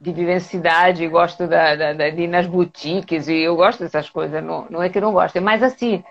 [0.00, 4.42] de vivencidade, gosto da, da, da, de ir nas boutiques, e eu gosto dessas coisas,
[4.42, 6.02] não, não é que não gosto, mas assim,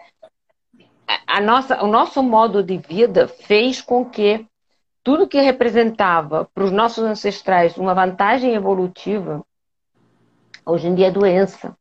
[1.25, 4.45] a nossa, o nosso modo de vida fez com que
[5.03, 9.43] tudo que representava para os nossos ancestrais uma vantagem evolutiva,
[10.63, 11.75] hoje em dia é doença.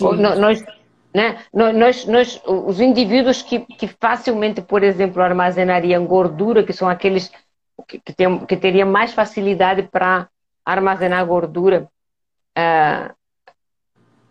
[0.00, 0.64] Nós,
[1.12, 7.30] né, nós, nós, os indivíduos que, que facilmente, por exemplo, armazenariam gordura, que são aqueles
[7.86, 10.28] que, tem, que teriam mais facilidade para
[10.64, 11.88] armazenar gordura
[12.56, 13.14] uh,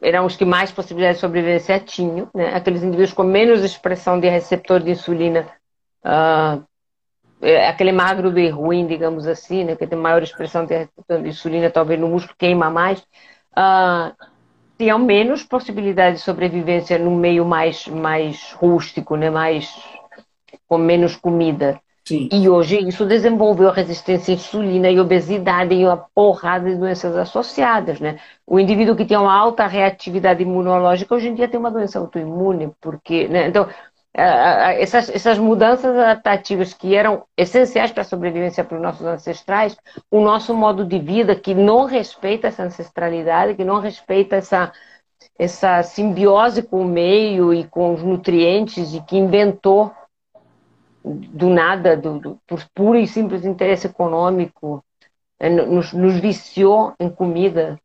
[0.02, 2.56] eram os que mais possibilidade de sobrevivência tinham, né?
[2.56, 5.48] aqueles indivíduos com menos expressão de receptor de insulina,
[6.06, 6.64] uh,
[7.68, 9.76] aquele magro de ruim, digamos assim, né?
[9.76, 14.14] que tem maior expressão de receptor de insulina, talvez no músculo queima mais, uh,
[14.78, 19.30] tinham menos possibilidade de sobrevivência no meio mais, mais rústico, né?
[19.30, 19.74] mais,
[20.68, 21.82] com menos comida.
[22.08, 22.30] Sim.
[22.32, 28.00] E hoje isso desenvolveu resistência à insulina e obesidade e uma porrada de doenças associadas,
[28.00, 28.20] né?
[28.46, 32.72] O indivíduo que tem uma alta reatividade imunológica hoje em dia tem uma doença autoimune,
[32.80, 33.48] porque, né?
[33.48, 33.68] Então,
[34.18, 39.76] essas, essas mudanças adaptativas que eram essenciais para a sobrevivência para os nossos ancestrais,
[40.10, 44.72] o nosso modo de vida que não respeita essa ancestralidade, que não respeita essa,
[45.38, 49.92] essa simbiose com o meio e com os nutrientes e que inventou
[51.06, 54.84] do nada, do, do, por puro e simples interesse econômico,
[55.40, 57.80] é, nos, nos viciou em comida.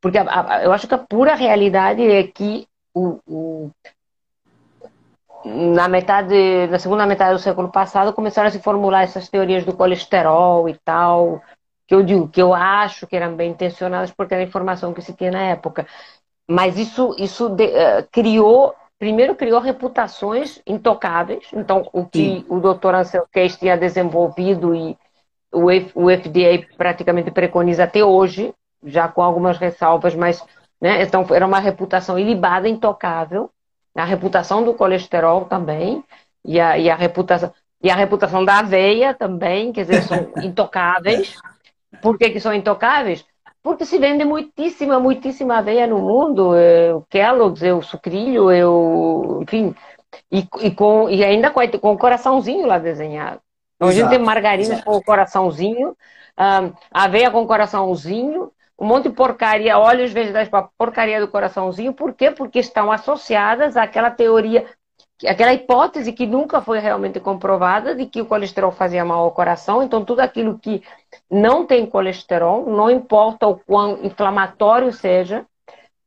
[0.00, 3.70] Porque a, a, eu acho que a pura realidade é que o, o,
[5.44, 9.76] na metade, na segunda metade do século passado, começaram a se formular essas teorias do
[9.76, 11.42] colesterol e tal,
[11.86, 15.02] que eu digo que eu acho que eram bem intencionadas porque era a informação que
[15.02, 15.86] se tinha na época.
[16.48, 21.46] Mas isso, isso de, uh, criou primeiro criou reputações intocáveis.
[21.52, 22.44] Então, o que Sim.
[22.48, 22.94] o Dr.
[22.94, 24.96] Ansel Keys tinha desenvolvido e
[25.52, 28.52] o, o FDA praticamente preconiza até hoje,
[28.84, 30.42] já com algumas ressalvas, mas
[30.80, 33.50] né, então era uma reputação ilibada, intocável.
[33.94, 36.04] A reputação do colesterol também
[36.44, 41.36] e a, e a reputação e a reputação da aveia também, quer dizer, são intocáveis.
[42.02, 43.24] Por que, que são intocáveis?
[43.66, 48.64] Porque se vende muitíssima, muitíssima aveia no mundo, é, o Kellogg's, é o sucrilho, é
[48.64, 49.74] o, enfim,
[50.30, 53.40] e, e, com, e ainda com, com o coraçãozinho lá desenhado.
[53.74, 55.96] Então, a gente tem margarinas com o coraçãozinho,
[56.38, 61.92] um, aveia com o coraçãozinho, um monte de porcaria, óleos vegetais para porcaria do coraçãozinho.
[61.92, 62.30] Por quê?
[62.30, 64.64] Porque estão associadas àquela teoria
[65.24, 69.82] aquela hipótese que nunca foi realmente comprovada de que o colesterol fazia mal ao coração.
[69.82, 70.82] Então, tudo aquilo que
[71.30, 75.46] não tem colesterol, não importa o quão inflamatório seja,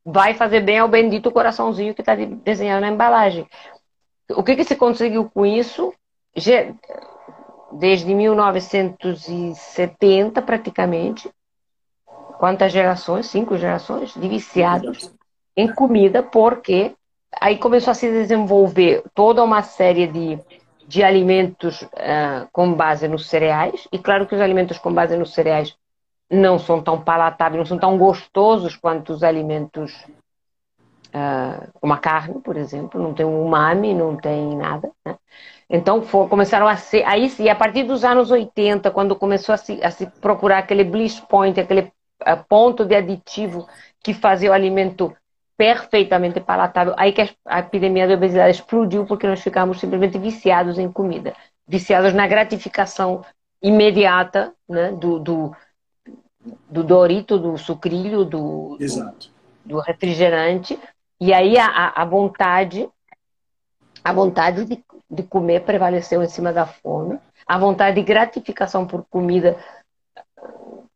[0.05, 3.47] vai fazer bem ao bendito coraçãozinho que está desenhado na embalagem.
[4.31, 5.93] O que, que se conseguiu com isso?
[7.71, 11.29] Desde 1970, praticamente,
[12.37, 13.27] quantas gerações?
[13.27, 15.11] Cinco gerações de viciados
[15.55, 16.95] em comida, porque
[17.39, 20.39] aí começou a se desenvolver toda uma série de,
[20.87, 25.33] de alimentos uh, com base nos cereais, e claro que os alimentos com base nos
[25.33, 25.75] cereais
[26.29, 29.91] não são tão palatáveis, não são tão gostosos quanto os alimentos
[31.09, 34.91] uh, como a carne, por exemplo, não tem um umami, não tem nada.
[35.05, 35.17] Né?
[35.69, 37.03] Então for, começaram a ser.
[37.05, 40.83] Aí e a partir dos anos 80, quando começou a se, a se procurar aquele
[40.83, 43.67] bliss point, aquele uh, ponto de aditivo
[44.03, 45.15] que fazia o alimento
[45.59, 46.93] perfeitamente palatável.
[46.95, 51.35] Aí que a epidemia da obesidade explodiu porque nós ficamos simplesmente viciados em comida,
[51.67, 53.25] viciados na gratificação
[53.61, 55.57] imediata né, do, do,
[56.69, 59.13] do dorito, do sucrilho, do, do,
[59.65, 60.79] do, refrigerante.
[61.19, 62.89] E aí a, a vontade,
[64.01, 64.81] a vontade de,
[65.11, 67.19] de comer prevaleceu em cima da fome.
[67.45, 69.57] A vontade de gratificação por comida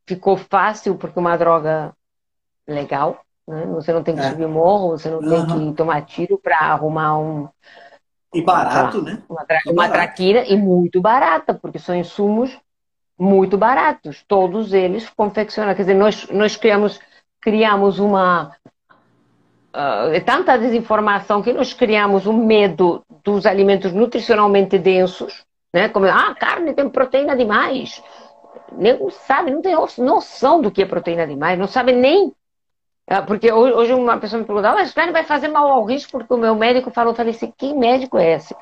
[0.08, 1.94] ficou fácil porque uma droga
[2.66, 3.26] legal.
[3.48, 3.66] Né?
[3.68, 4.30] Você não tem que é.
[4.30, 5.48] subir morro, você não uhum.
[5.48, 7.50] tem que tomar tiro para arrumar um.
[8.34, 9.24] E barato, uma, né?
[9.30, 12.58] Uma, tra uma traquina e muito barata, porque são insumos
[13.18, 15.78] muito baratos, todos eles confeccionados.
[15.78, 17.00] Quer dizer, nós, nós criamos,
[17.40, 18.56] criamos uma.
[19.76, 25.90] Uh, tanta desinformação que nós criamos um medo dos alimentos nutricionalmente densos, né?
[25.90, 28.04] Como, ah, carne tem proteína demais.
[28.72, 32.34] Nem sabe, não tem noção do que é proteína demais, não sabe nem.
[33.08, 36.34] Ah, porque hoje uma pessoa me perguntou, mas carne vai fazer mal ao risco porque
[36.34, 38.56] o meu médico falou, eu falei assim, que médico é esse?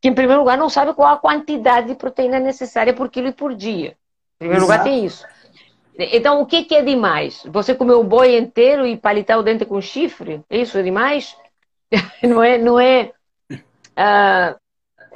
[0.00, 3.32] Que em primeiro lugar não sabe qual a quantidade de proteína necessária por quilo e
[3.32, 3.96] por dia.
[4.36, 4.78] Em primeiro Exato.
[4.78, 5.26] lugar tem isso.
[5.98, 7.42] Então, o que, que é demais?
[7.46, 10.44] Você comer o boi inteiro e palitar o dente com chifre?
[10.48, 11.36] Isso é demais?
[12.22, 13.10] não é, não é,
[13.50, 14.56] uh,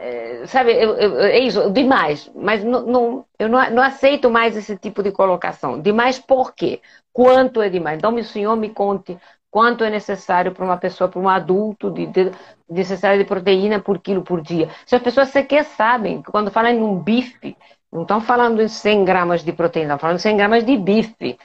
[0.02, 2.28] é sabe, eu, eu, é isso, demais.
[2.34, 5.80] Mas não, não, eu não, não aceito mais esse tipo de colocação.
[5.80, 6.80] Demais por quê?
[7.12, 7.98] Quanto é demais?
[7.98, 9.16] Então, o senhor me conte
[9.48, 12.32] quanto é necessário para uma pessoa, para um adulto, de, de,
[12.68, 14.68] necessário de proteína por quilo por dia.
[14.86, 17.56] Se as pessoas sequer sabem, quando falam em um bife,
[17.92, 21.14] não estão falando em 100 gramas de proteína, estão falando em 100 gramas de bife.
[21.20, 21.36] Né,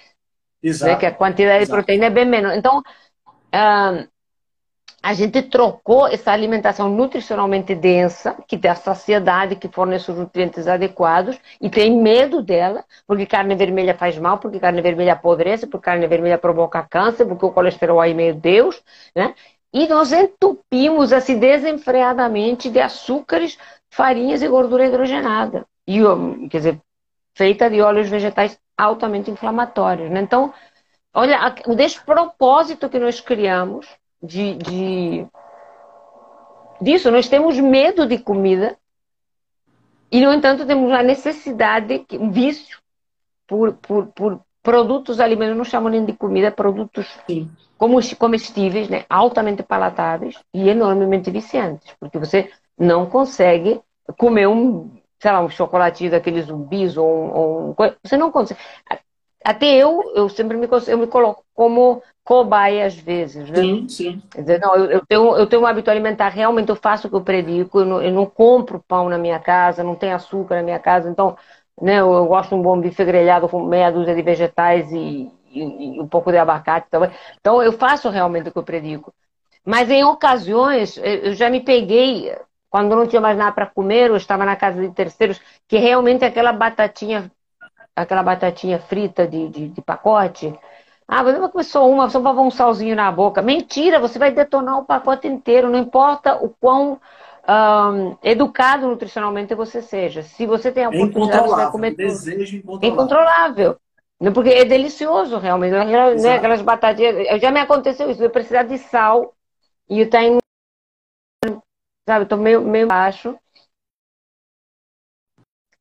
[0.63, 0.91] Exato.
[0.93, 1.65] Né, que a quantidade Exato.
[1.65, 2.55] de proteína é bem menos.
[2.55, 4.07] Então, uh,
[5.07, 11.39] a gente trocou essa alimentação nutricionalmente densa, que dá saciedade, que fornece os nutrientes adequados,
[11.61, 16.05] e tem medo dela, porque carne vermelha faz mal, porque carne vermelha apodrece, porque carne
[16.07, 18.83] vermelha provoca câncer, porque o colesterol aí, meu Deus,
[19.15, 19.33] né?
[19.71, 23.57] E nós entupimos assim desenfreadamente de açúcares,
[23.89, 25.65] farinhas e gordura hidrogenada.
[25.87, 26.01] E,
[26.49, 26.81] quer dizer,
[27.33, 30.11] feita de óleos vegetais altamente inflamatórios.
[30.11, 30.19] Né?
[30.19, 30.53] Então,
[31.13, 33.87] olha, o despropósito que nós criamos
[34.27, 35.27] de, de
[36.81, 37.09] disso.
[37.09, 38.77] Nós temos medo de comida
[40.11, 42.77] e, no entanto, temos a necessidade, um vício
[43.47, 47.07] por, por, por produtos alimentos, não chamam nem de comida, produtos
[47.77, 53.79] como comestíveis, né, altamente palatáveis e enormemente viciantes, porque você não consegue
[54.17, 58.59] comer um, sei lá, um chocolatinho daqueles zumbis ou um, ou um você não consegue.
[59.43, 63.61] Até eu, eu sempre me, eu me coloco como cobaia às vezes, né?
[63.61, 64.21] Sim, sim.
[64.31, 67.09] Quer dizer, não, eu, eu, tenho, eu tenho um hábito alimentar, realmente eu faço o
[67.09, 70.57] que eu predico, eu não, eu não compro pão na minha casa, não tem açúcar
[70.57, 71.37] na minha casa, então,
[71.81, 75.31] né, eu, eu gosto de um bom bife grelhado com meia dúzia de vegetais e,
[75.49, 77.09] e, e um pouco de abacate também.
[77.39, 79.13] Então, eu faço realmente o que eu predico.
[79.65, 82.35] Mas em ocasiões, eu já me peguei,
[82.69, 86.25] quando não tinha mais nada para comer, eu estava na casa de terceiros, que realmente
[86.25, 87.31] aquela batatinha
[87.95, 90.53] aquela batatinha frita de, de, de pacote.
[91.07, 93.41] Ah, você vai comer só uma, só para um salzinho na boca.
[93.41, 96.99] Mentira, você vai detonar o pacote inteiro, não importa o quão
[97.47, 100.21] um, educado nutricionalmente você seja.
[100.21, 102.07] Se você tem a é oportunidade, você vai comer tudo.
[102.07, 102.89] Desejo incontrolável.
[102.89, 103.77] incontrolável.
[104.33, 105.71] Porque é delicioso, realmente.
[105.71, 106.35] Né?
[106.35, 107.41] Aquelas batatinhas.
[107.41, 109.33] Já me aconteceu isso, eu precisar de sal
[109.89, 110.39] e eu tenho.
[112.07, 113.37] Sabe, eu tô meio, meio baixo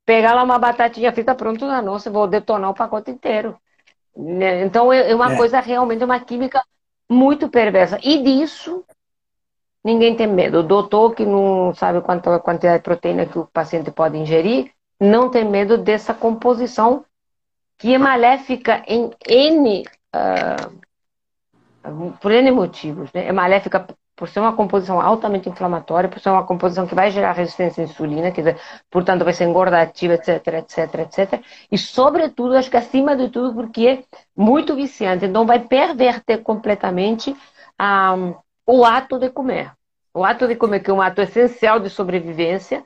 [0.07, 3.61] pegar lá uma batatinha frita pronto na nossa, vou detonar o pacote inteiro.
[4.17, 4.63] Né?
[4.65, 5.37] Então é, é uma é.
[5.37, 6.63] coisa realmente, uma química
[7.09, 7.99] muito perversa.
[8.03, 8.85] E disso
[9.85, 10.59] ninguém tem medo.
[10.59, 15.31] O doutor que não sabe quanta quantidade de proteína que o paciente pode ingerir, não
[15.31, 17.05] tem medo dessa composição
[17.79, 23.13] que é maléfica em N, uh, por N motivos.
[23.13, 23.27] Né?
[23.29, 23.87] É maléfica
[24.17, 27.85] por ser uma composição altamente inflamatória, por ser uma composição que vai gerar resistência à
[27.85, 28.59] insulina, dizer,
[28.91, 31.43] portanto vai ser engordativa, etc, etc, etc.
[31.71, 34.05] E, sobretudo, acho que acima de tudo, porque é
[34.35, 35.27] muito viciante.
[35.27, 37.37] Então, vai perverter completamente
[38.67, 39.71] o ato de comer.
[40.15, 42.83] O ato de comer, que é um ato essencial de sobrevivência,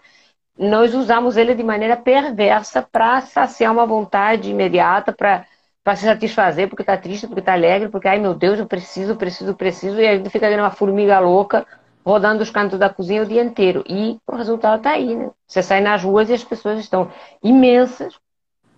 [0.59, 5.47] nós usamos ele de maneira perversa para saciar uma vontade imediata, para
[5.91, 9.17] para se satisfazer, porque tá triste, porque tá alegre, porque, ai meu Deus, eu preciso,
[9.17, 11.67] preciso, preciso, e a gente fica vendo uma formiga louca
[12.07, 13.83] rodando os cantos da cozinha o dia inteiro.
[13.89, 15.31] E o resultado tá aí, né?
[15.49, 17.11] Você sai nas ruas e as pessoas estão
[17.43, 18.15] imensas.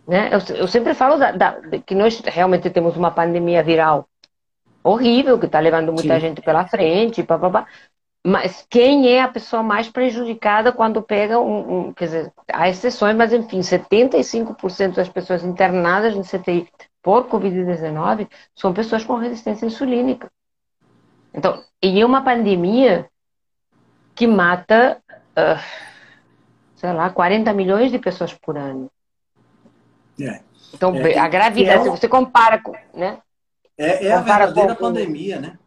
[0.08, 0.30] Né?
[0.32, 4.08] Eu, eu sempre falo da, da, que nós realmente temos uma pandemia viral
[4.82, 6.20] horrível, que está levando muita Sim.
[6.20, 7.66] gente pela frente, pá, pá, pá.
[8.24, 13.14] Mas quem é a pessoa mais prejudicada quando pega um, um, Quer dizer, há exceções,
[13.16, 16.66] mas enfim, 75% das pessoas internadas no CTI
[17.02, 20.30] por Covid-19 são pessoas com resistência insulínica.
[21.34, 23.10] Então, e é uma pandemia
[24.14, 25.62] que mata, uh,
[26.76, 28.90] sei lá, 40 milhões de pessoas por ano.
[30.20, 30.40] É.
[30.72, 32.72] Então, é, a gravidade, é se você compara com.
[32.94, 33.18] Né?
[33.76, 35.58] É, é a verdadeira com, pandemia, né?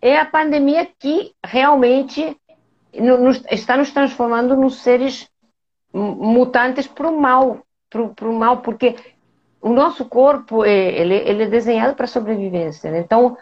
[0.00, 2.36] É a pandemia que realmente
[2.94, 5.28] nos, está nos transformando nos seres
[5.92, 7.64] mutantes para o mal.
[7.90, 8.96] Para o mal, porque
[9.60, 12.90] o nosso corpo é, ele, ele é desenhado para sobrevivência.
[12.90, 13.00] Né?
[13.00, 13.36] Então,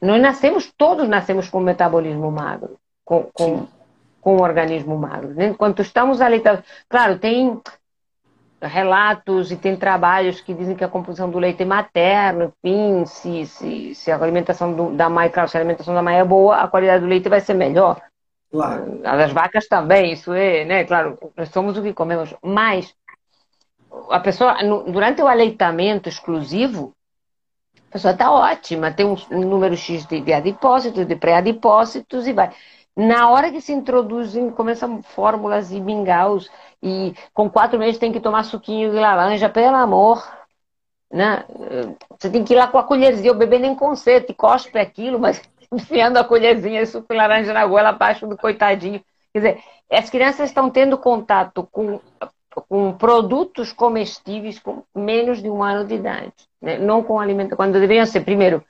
[0.00, 3.66] nós nascemos, todos nascemos com metabolismo magro, com, com,
[4.20, 5.34] com um organismo magro.
[5.34, 5.48] Né?
[5.48, 7.60] Enquanto estamos ali, tá, claro, tem
[8.60, 13.46] relatos e tem trabalhos que dizem que a composição do leite é materno, enfim, se,
[13.46, 16.56] se, se a alimentação do, da mãe, claro, se a alimentação da mãe é boa,
[16.56, 18.00] a qualidade do leite vai ser melhor.
[18.50, 19.00] Claro.
[19.04, 20.84] A das vacas também, isso é, né?
[20.84, 22.34] Claro, nós somos o que comemos.
[22.42, 22.94] Mas
[24.10, 26.94] a pessoa, durante o aleitamento exclusivo,
[27.88, 32.52] a pessoa está ótima, tem um, número X de, de de pré-adipócitos e vai.
[32.96, 36.50] Na hora que se introduzem, começam fórmulas e mingaus,
[36.82, 40.22] e com quatro meses tem que tomar suquinho de laranja, pelo amor.
[41.10, 41.44] Né?
[42.18, 45.40] Você tem que ir lá com a colherzinha, o bebê nem consente, cospe aquilo, mas
[45.72, 49.02] enfiando a colherzinha de suco de laranja na goela abaixo do coitadinho.
[49.32, 52.00] Quer dizer, as crianças estão tendo contato com,
[52.62, 56.78] com produtos comestíveis com menos de um ano de idade, né?
[56.78, 58.64] não com alimento, quando deveriam ser, primeiro,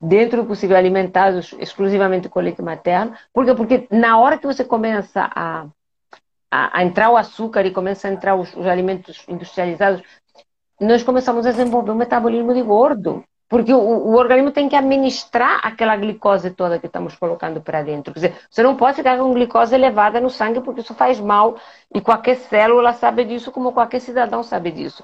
[0.00, 3.14] dentro do possível alimentados exclusivamente com leite materno.
[3.32, 3.54] Por quê?
[3.54, 5.66] Porque na hora que você começa a,
[6.50, 10.02] a, a entrar o açúcar e começa a entrar os, os, alimentos industrializados,
[10.80, 13.24] nós começamos a desenvolver um metabolismo de gordo.
[13.48, 18.12] Porque o, o, organismo tem que administrar aquela glicose toda que estamos colocando para dentro.
[18.12, 21.56] Quer dizer, você não pode ficar com glicose elevada no sangue porque isso faz mal
[21.94, 25.02] e qualquer célula sabe disso, como qualquer cidadão sabe disso.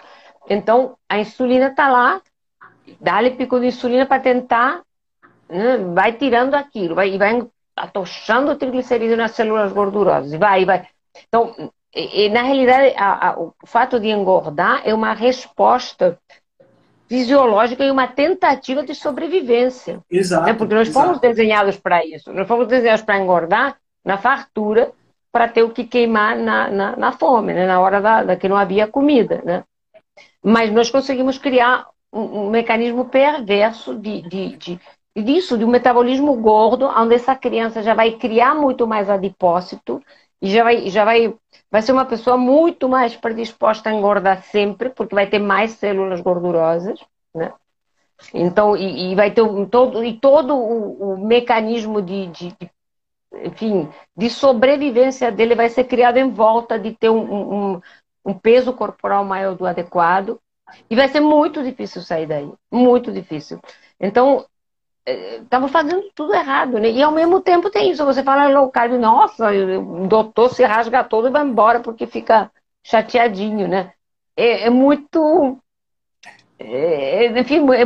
[0.51, 2.20] Então, a insulina está lá
[3.01, 4.82] dá-lhe pico de insulina para tentar,
[5.49, 10.62] né, vai tirando aquilo, vai, e vai atochando o triglicerídeo nas células gordurosas, e vai,
[10.62, 10.86] e vai.
[11.28, 11.55] Então,
[11.95, 16.18] e, e, na realidade, a, a, o fato de engordar é uma resposta
[17.13, 20.01] fisiológica e uma tentativa de sobrevivência.
[20.11, 20.47] Exato.
[20.47, 20.55] Né?
[20.55, 21.07] Porque nós exato.
[21.07, 22.33] fomos desenhados para isso.
[22.33, 24.93] Nós fomos desenhados para engordar na fartura,
[25.31, 27.67] para ter o que queimar na, na, na fome, né?
[27.67, 29.43] na hora da, da, que não havia comida.
[29.45, 29.63] Né?
[30.43, 34.81] Mas nós conseguimos criar um, um mecanismo perverso de, de, de,
[35.15, 40.03] disso, de um metabolismo gordo, onde essa criança já vai criar muito mais adipócito
[40.43, 41.32] e já vai, já vai,
[41.70, 46.20] vai ser uma pessoa muito mais predisposta a engordar sempre, porque vai ter mais células
[46.20, 46.99] gordurosas,
[47.32, 47.53] né?
[48.34, 52.70] Então, e, e vai ter um, todo, e todo o, o mecanismo de, de, de,
[53.45, 57.80] enfim, de sobrevivência dele vai ser criado em volta de ter um, um,
[58.24, 60.40] um peso corporal maior do adequado
[60.90, 62.51] e vai ser muito difícil sair daí.
[62.70, 63.61] Muito difícil.
[64.01, 64.45] Então,
[65.07, 66.91] estamos fazendo tudo errado, né?
[66.91, 68.05] E ao mesmo tempo tem isso.
[68.05, 72.51] Você fala low carb, nossa, o doutor se rasga todo e vai embora porque fica
[72.85, 73.93] chateadinho, né?
[74.37, 75.59] É, é muito.
[76.59, 77.83] É, enfim, é,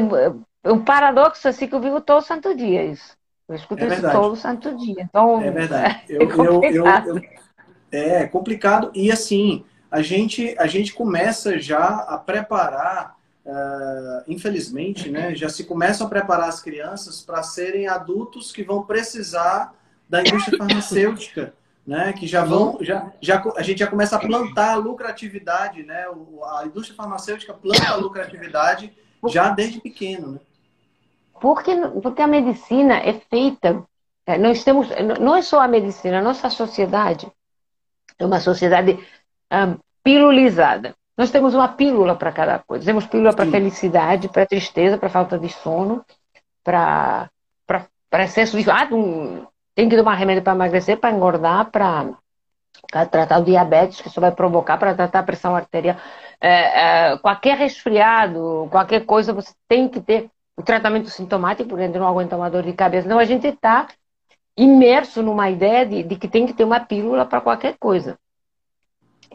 [0.64, 3.17] é, um paradoxo assim que eu vivo todo santo dia isso.
[3.49, 5.03] Eu escuto é isso todo santo dia.
[5.03, 6.03] Então, é verdade.
[6.09, 7.09] Eu, é, complicado.
[7.09, 7.23] Eu, eu,
[7.93, 8.91] é complicado.
[8.95, 13.16] E assim, a gente, a gente começa já a preparar,
[13.47, 18.82] uh, infelizmente, né, já se começam a preparar as crianças para serem adultos que vão
[18.82, 19.74] precisar
[20.09, 21.55] da indústria farmacêutica.
[21.86, 26.05] Né, que já vão, já, já, a gente já começa a plantar a lucratividade, né,
[26.57, 28.92] a indústria farmacêutica planta a lucratividade
[29.28, 30.32] já desde pequeno.
[30.32, 30.40] Né?
[31.40, 31.70] Porque,
[32.03, 33.84] porque a medicina é feita,
[34.26, 34.88] é, nós temos,
[35.20, 37.30] não é só a medicina, a nossa sociedade
[38.18, 38.99] é uma sociedade
[39.53, 40.94] um, pilulizada.
[41.17, 42.85] Nós temos uma pílula para cada coisa.
[42.85, 46.05] Temos pílula para felicidade, para tristeza, para falta de sono,
[46.62, 47.31] para
[48.12, 48.71] excesso de.
[48.71, 52.14] Ah, um, tem que tomar remédio para emagrecer, para engordar, para
[53.11, 55.97] tratar o diabetes, que isso vai provocar, para tratar a pressão arterial.
[56.41, 62.07] É, é, qualquer resfriado, qualquer coisa, você tem que ter o tratamento sintomático, porque não
[62.07, 63.09] aguenta uma dor de cabeça.
[63.09, 63.89] Não, a gente está
[64.57, 68.19] imerso numa ideia de, de que tem que ter uma pílula para qualquer coisa.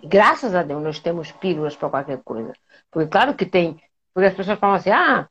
[0.03, 2.53] Graças a Deus nós temos pílulas para qualquer coisa.
[2.89, 3.79] Porque claro que tem,
[4.13, 5.27] porque as pessoas falam assim, ah,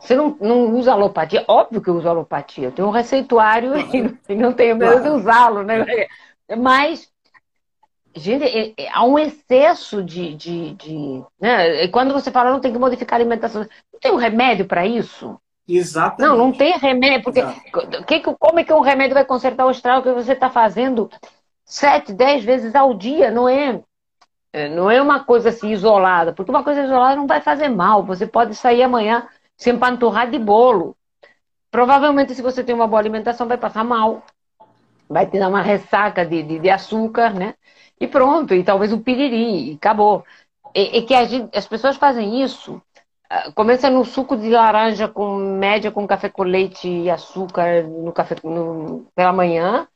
[0.00, 1.44] você não, não usa alopatia?
[1.48, 2.68] Óbvio que eu uso alopatia.
[2.68, 3.72] Eu tenho um receituário
[4.28, 5.84] e não tenho medo de usá-lo, né?
[6.56, 7.10] Mas,
[8.14, 10.34] gente, é, é, há um excesso de.
[10.34, 11.84] de, de né?
[11.84, 14.86] E quando você fala, não tem que modificar a alimentação, não tem um remédio para
[14.86, 15.38] isso?
[15.68, 16.20] Exatamente.
[16.22, 17.42] Não, não tem remédio, porque
[18.06, 21.10] que, como é que um remédio vai consertar o estrago que você está fazendo
[21.64, 23.30] sete, dez vezes ao dia?
[23.30, 23.82] Não é?
[24.52, 28.02] É, não é uma coisa assim isolada, porque uma coisa isolada não vai fazer mal.
[28.04, 30.96] Você pode sair amanhã sem empanturrar de bolo.
[31.70, 34.22] Provavelmente, se você tem uma boa alimentação, vai passar mal.
[35.08, 37.54] Vai te dar uma ressaca de, de, de açúcar, né?
[38.00, 40.24] E pronto, e talvez um piriri, e acabou.
[40.74, 42.80] E, que gente, as pessoas fazem isso.
[43.30, 48.12] Ah, começa no suco de laranja com média com café com leite e açúcar no
[48.12, 49.86] café no, pela manhã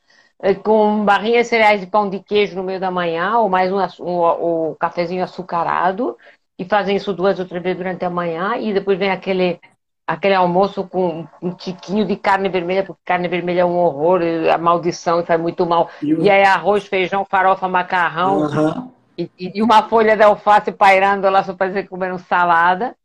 [0.61, 3.77] com barrinhas de cereais e pão de queijo no meio da manhã, ou mais um,
[4.03, 6.17] um, um cafezinho açucarado,
[6.59, 9.57] e fazem isso duas ou três vezes durante a manhã, e depois vem aquele,
[10.05, 14.19] aquele almoço com um tiquinho de carne vermelha, porque carne vermelha é um horror,
[14.53, 15.89] a maldição e faz muito mal.
[16.01, 18.41] E, e aí arroz, feijão, farofa, macarrão.
[18.41, 18.91] Uhum.
[19.17, 22.95] E, e, uma folha de alface pairando lá só para dizer que comeram salada.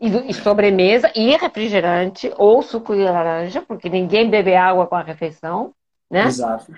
[0.00, 5.02] E, e, sobremesa, e refrigerante, ou suco de laranja, porque ninguém bebe água com a
[5.02, 5.72] refeição,
[6.08, 6.26] né?
[6.26, 6.72] Exato.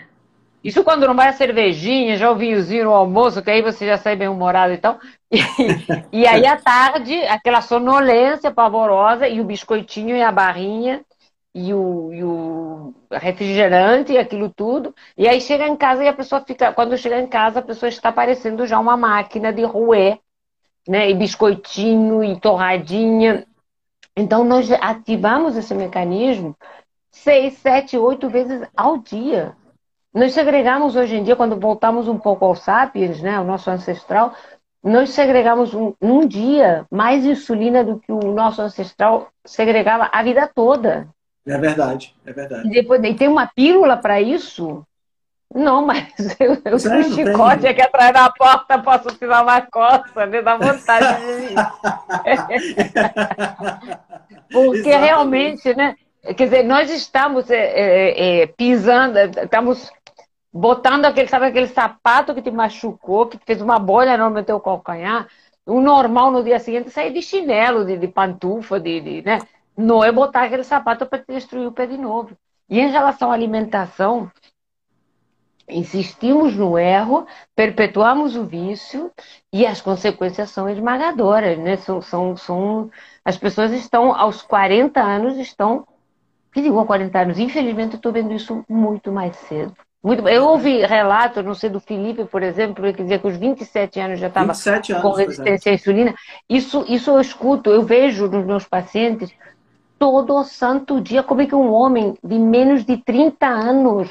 [0.62, 3.96] Isso quando não vai a cervejinha, já o vinhozinho no almoço, que aí você já
[3.96, 4.98] sai bem-humorado e tal.
[6.12, 11.04] E, e aí à tarde, aquela sonolência pavorosa, e o biscoitinho e a barrinha,
[11.54, 14.94] e o, e o refrigerante e aquilo tudo.
[15.16, 16.72] E aí chega em casa e a pessoa fica.
[16.72, 20.18] Quando chega em casa, a pessoa está parecendo já uma máquina de roer,
[20.88, 21.10] né?
[21.10, 23.46] E biscoitinho e torradinha.
[24.16, 26.56] Então nós ativamos esse mecanismo
[27.10, 29.56] seis, sete, oito vezes ao dia.
[30.12, 34.34] Nós segregamos hoje em dia, quando voltamos um pouco ao sapiens, né, o nosso ancestral,
[34.82, 40.50] nós segregamos um, num dia mais insulina do que o nosso ancestral segregava a vida
[40.52, 41.06] toda.
[41.46, 42.66] É verdade, é verdade.
[42.66, 44.84] E, depois, e tem uma pílula para isso?
[45.54, 46.08] Não, mas
[46.40, 50.56] eu, eu tenho um chicote aqui atrás da porta, posso tirar uma coça, me dá
[50.56, 51.54] vontade de
[54.50, 55.04] Porque Exatamente.
[55.04, 55.94] realmente, né?
[56.22, 59.90] Quer dizer, nós estamos é, é, é, pisando, estamos
[60.52, 64.60] botando aquele, sabe, aquele sapato que te machucou, que fez uma bolha enorme no teu
[64.60, 65.28] calcanhar.
[65.64, 69.38] O normal no dia seguinte é sair de chinelo, de, de pantufa, de, de, né?
[69.76, 72.36] Não é botar aquele sapato para destruir o pé de novo.
[72.68, 74.30] E em relação à alimentação,
[75.68, 79.12] insistimos no erro, perpetuamos o vício
[79.52, 81.76] e as consequências são esmagadoras, né?
[81.76, 82.90] São, são, são...
[83.24, 85.86] As pessoas estão, aos 40 anos, estão.
[86.52, 87.38] Que digo 40 anos?
[87.38, 89.76] Infelizmente, eu estou vendo isso muito mais cedo.
[90.02, 94.00] Muito, eu ouvi relatos, não sei, do Felipe, por exemplo, que dizia que os 27
[94.00, 94.52] anos já estava
[95.02, 96.14] com resistência à insulina.
[96.48, 99.30] Isso, isso eu escuto, eu vejo nos meus pacientes
[99.98, 104.10] todo santo dia como é que um homem de menos de 30 anos,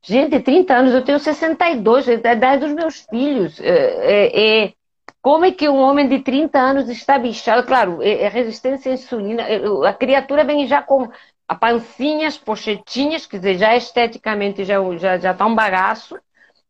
[0.00, 4.72] gente, 30 anos, eu tenho 62, é a idade dos meus filhos, é, é, é,
[5.20, 7.66] como é que um homem de 30 anos está bichado?
[7.66, 11.10] Claro, é, é resistência à insulina, é, a criatura vem já com
[11.48, 16.18] a pancinha, as pochetinhas, quer dizer, já esteticamente já, já, já tá um bagaço,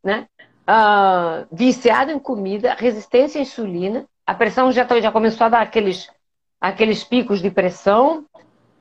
[0.03, 0.27] né?
[0.69, 5.61] Uh, viciado em comida, resistência à insulina, a pressão já, tá, já começou a dar
[5.61, 6.11] aqueles,
[6.61, 8.25] aqueles picos de pressão,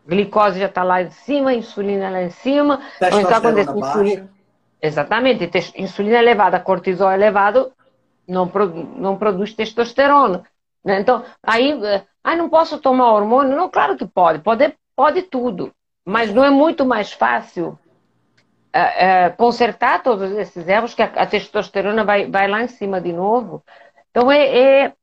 [0.05, 2.81] glicose já está lá em cima, insulina lá em cima.
[2.97, 4.29] Então, acontece, insulina...
[4.81, 7.71] Exatamente, insulina elevada, cortisol elevado,
[8.27, 8.51] não,
[8.97, 10.43] não produz testosterona.
[10.83, 10.99] Né?
[10.99, 11.79] Então, aí,
[12.23, 13.55] ah, não posso tomar hormônio?
[13.55, 15.71] Não, claro que pode, pode, pode tudo.
[16.05, 17.77] Mas não é muito mais fácil
[18.71, 23.01] é, é, consertar todos esses erros que a, a, testosterona vai, vai lá em cima
[23.01, 23.63] de novo.
[24.11, 24.93] Então, é, é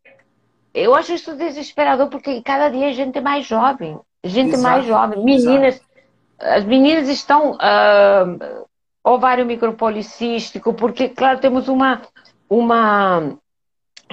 [0.72, 4.86] eu acho isso desesperador, porque cada dia a gente é mais jovem gente exato, mais
[4.86, 5.76] jovem, meninas.
[5.76, 5.92] Exato.
[6.38, 8.66] As meninas estão uh,
[9.05, 12.03] ovário micropolicístico, porque, claro, temos uma,
[12.48, 13.38] uma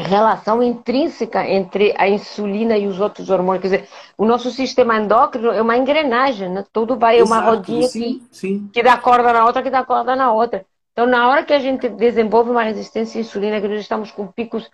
[0.04, 3.62] relação intrínseca entre a insulina e os outros hormônios.
[3.62, 6.66] Quer dizer, o nosso sistema endócrino é uma engrenagem, né?
[6.72, 8.70] Tudo vai, é uma rodinha sim, que, sim.
[8.74, 10.66] que dá corda na outra, que dá corda na outra.
[10.94, 14.28] Então, na hora que a gente desenvolve uma resistência à insulina, que nós estamos com
[14.28, 14.70] picos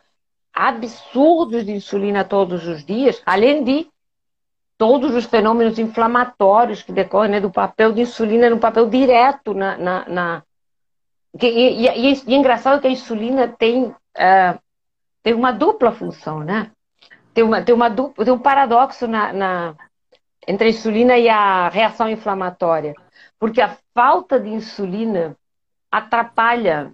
[0.54, 3.88] absurdos de insulina todos os dias, além de
[4.78, 9.78] todos os fenômenos inflamatórios que decorrem né, do papel de insulina no papel direto na.
[9.78, 10.44] na, na...
[11.42, 14.60] E, e, e, e, é engraçado que a insulina tem, uh,
[15.26, 16.70] tem uma dupla função, né?
[17.34, 19.76] Tem, uma, tem, uma dupla, tem um paradoxo na, na,
[20.48, 22.94] entre a insulina e a reação inflamatória.
[23.40, 25.36] Porque a falta de insulina
[25.92, 26.94] atrapalha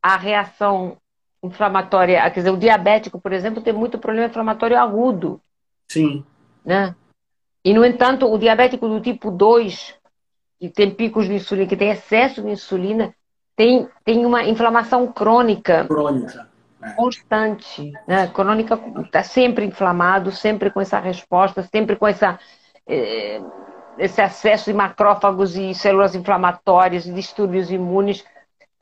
[0.00, 0.96] a reação
[1.42, 2.22] inflamatória.
[2.30, 5.40] Quer dizer, o diabético, por exemplo, tem muito problema inflamatório agudo.
[5.88, 6.24] Sim.
[6.64, 6.94] Né?
[7.64, 9.96] E, no entanto, o diabético do tipo 2,
[10.60, 13.12] que tem picos de insulina, que tem excesso de insulina,
[13.56, 15.84] tem, tem uma inflamação crônica.
[15.88, 16.48] Crônica.
[16.96, 17.92] Constante.
[18.06, 18.26] Né?
[18.28, 22.38] Crônica está sempre inflamado, sempre com essa resposta, sempre com essa,
[22.86, 23.40] eh,
[23.98, 28.24] esse acesso de macrófagos e células inflamatórias, distúrbios imunes.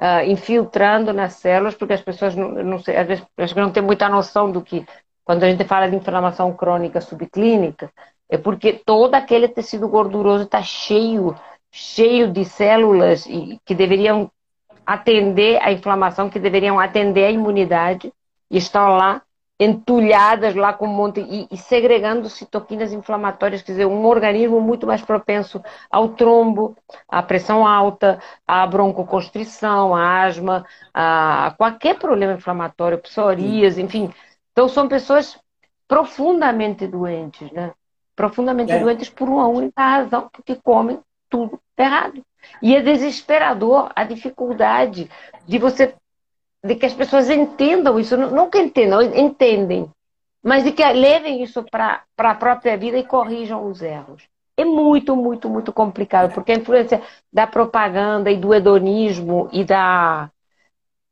[0.01, 3.27] Uh, infiltrando nas células, porque as pessoas não, não sei, às vezes
[3.57, 4.87] não têm muita noção do que
[5.25, 7.93] quando a gente fala de inflamação crônica subclínica,
[8.31, 11.35] é porque todo aquele tecido gorduroso está cheio,
[11.71, 13.27] cheio de células
[13.65, 14.31] que deveriam
[14.89, 18.11] atender a inflamação, que deveriam atender a imunidade,
[18.51, 19.21] e estão lá
[19.61, 24.87] entulhadas lá com um monte e, e segregando citoquinas inflamatórias, quer dizer, um organismo muito
[24.87, 25.61] mais propenso
[25.91, 26.77] ao trombo,
[27.09, 30.65] à pressão alta, à broncoconstrição, à asma,
[30.95, 34.11] a qualquer problema inflamatório, psoríase, enfim,
[34.53, 35.39] então, são pessoas
[35.87, 37.73] profundamente doentes, né?
[38.17, 38.79] Profundamente é.
[38.79, 42.23] doentes por uma única razão, porque comem tudo errado.
[42.63, 45.11] E é desesperador a dificuldade
[45.47, 45.95] de você
[46.65, 48.17] de que as pessoas entendam isso,
[48.51, 49.89] que entendam, entendem,
[50.43, 54.23] mas de que levem isso para a própria vida e corrijam os erros.
[54.57, 57.01] É muito, muito, muito complicado, porque a influência
[57.33, 60.31] da propaganda e do hedonismo e da,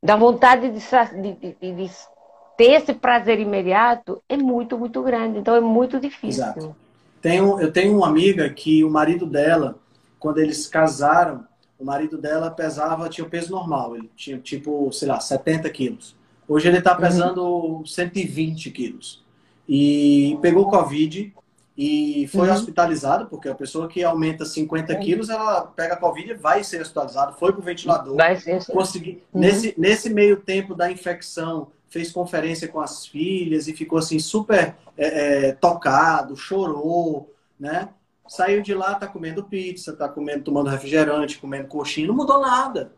[0.03, 1.91] da vontade de, de, de, de
[2.57, 5.39] ter esse prazer imediato é muito, muito grande.
[5.39, 6.43] Então é muito difícil.
[6.43, 6.77] Exato.
[7.23, 9.77] Tenho, eu tenho uma amiga que o marido dela,
[10.27, 11.47] quando eles casaram,
[11.79, 16.17] o marido dela pesava, tinha o peso normal, ele tinha tipo, sei lá, 70 quilos.
[16.49, 17.01] Hoje ele está uhum.
[17.01, 17.87] pesando uhum.
[17.87, 19.25] 120 quilos.
[19.69, 21.33] E pegou Covid
[21.79, 22.55] e foi uhum.
[22.55, 24.99] hospitalizado, porque a pessoa que aumenta 50 uhum.
[24.99, 28.17] quilos, ela pega Covid e vai ser hospitalizado, foi para o ventilador.
[28.17, 28.73] Vai ser, sim.
[28.73, 29.23] Consegui...
[29.33, 29.43] Uhum.
[29.43, 34.75] Nesse, nesse meio tempo da infecção, fez conferência com as filhas e ficou assim super
[34.99, 37.91] é, é, tocado, chorou, né?
[38.29, 42.93] Saiu de lá, tá comendo pizza, tá comendo, tomando refrigerante, comendo coxinha, não mudou nada.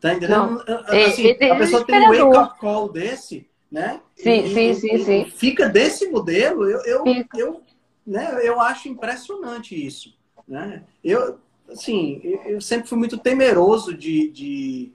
[0.00, 0.62] Tá entendendo?
[0.86, 4.00] Assim, é, a pessoa tem um wake-up call desse, né?
[4.14, 5.24] Sim, e, sim, sim, e, sim.
[5.30, 7.62] Fica desse modelo, eu, eu, eu,
[8.06, 10.14] né, eu acho impressionante isso.
[10.46, 10.84] Né?
[11.02, 11.38] Eu,
[11.70, 14.92] assim, eu sempre fui muito temeroso de, de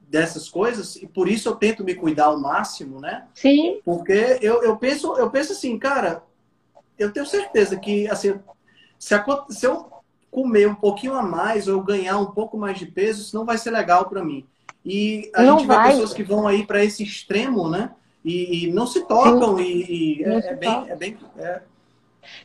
[0.00, 3.26] dessas coisas e por isso eu tento me cuidar ao máximo, né?
[3.34, 3.80] Sim.
[3.84, 6.22] Porque eu, eu penso eu penso assim, cara,
[6.98, 8.40] eu tenho certeza que assim,
[8.98, 9.14] se,
[9.50, 9.90] se eu
[10.30, 13.44] comer um pouquinho a mais ou eu ganhar um pouco mais de peso, isso não
[13.44, 14.46] vai ser legal para mim.
[14.84, 15.84] E a não gente vai.
[15.84, 17.90] vê pessoas que vão aí para esse extremo, né?
[18.24, 21.62] E, e não se tocam e, e é, é, bem, é bem é...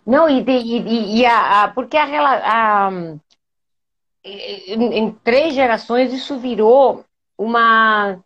[0.05, 2.91] Não e, e, e a, a, porque a, a
[4.23, 7.03] em, em três gerações isso virou
[7.37, 8.19] uma.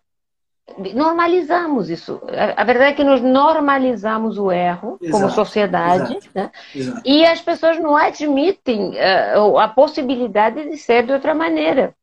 [0.93, 2.22] Normalizamos isso.
[2.55, 6.51] A verdade é que nós normalizamos o erro exato, como sociedade, exato, né?
[6.76, 7.01] exato.
[7.05, 11.95] e as pessoas não admitem uh, a possibilidade de ser de outra maneira.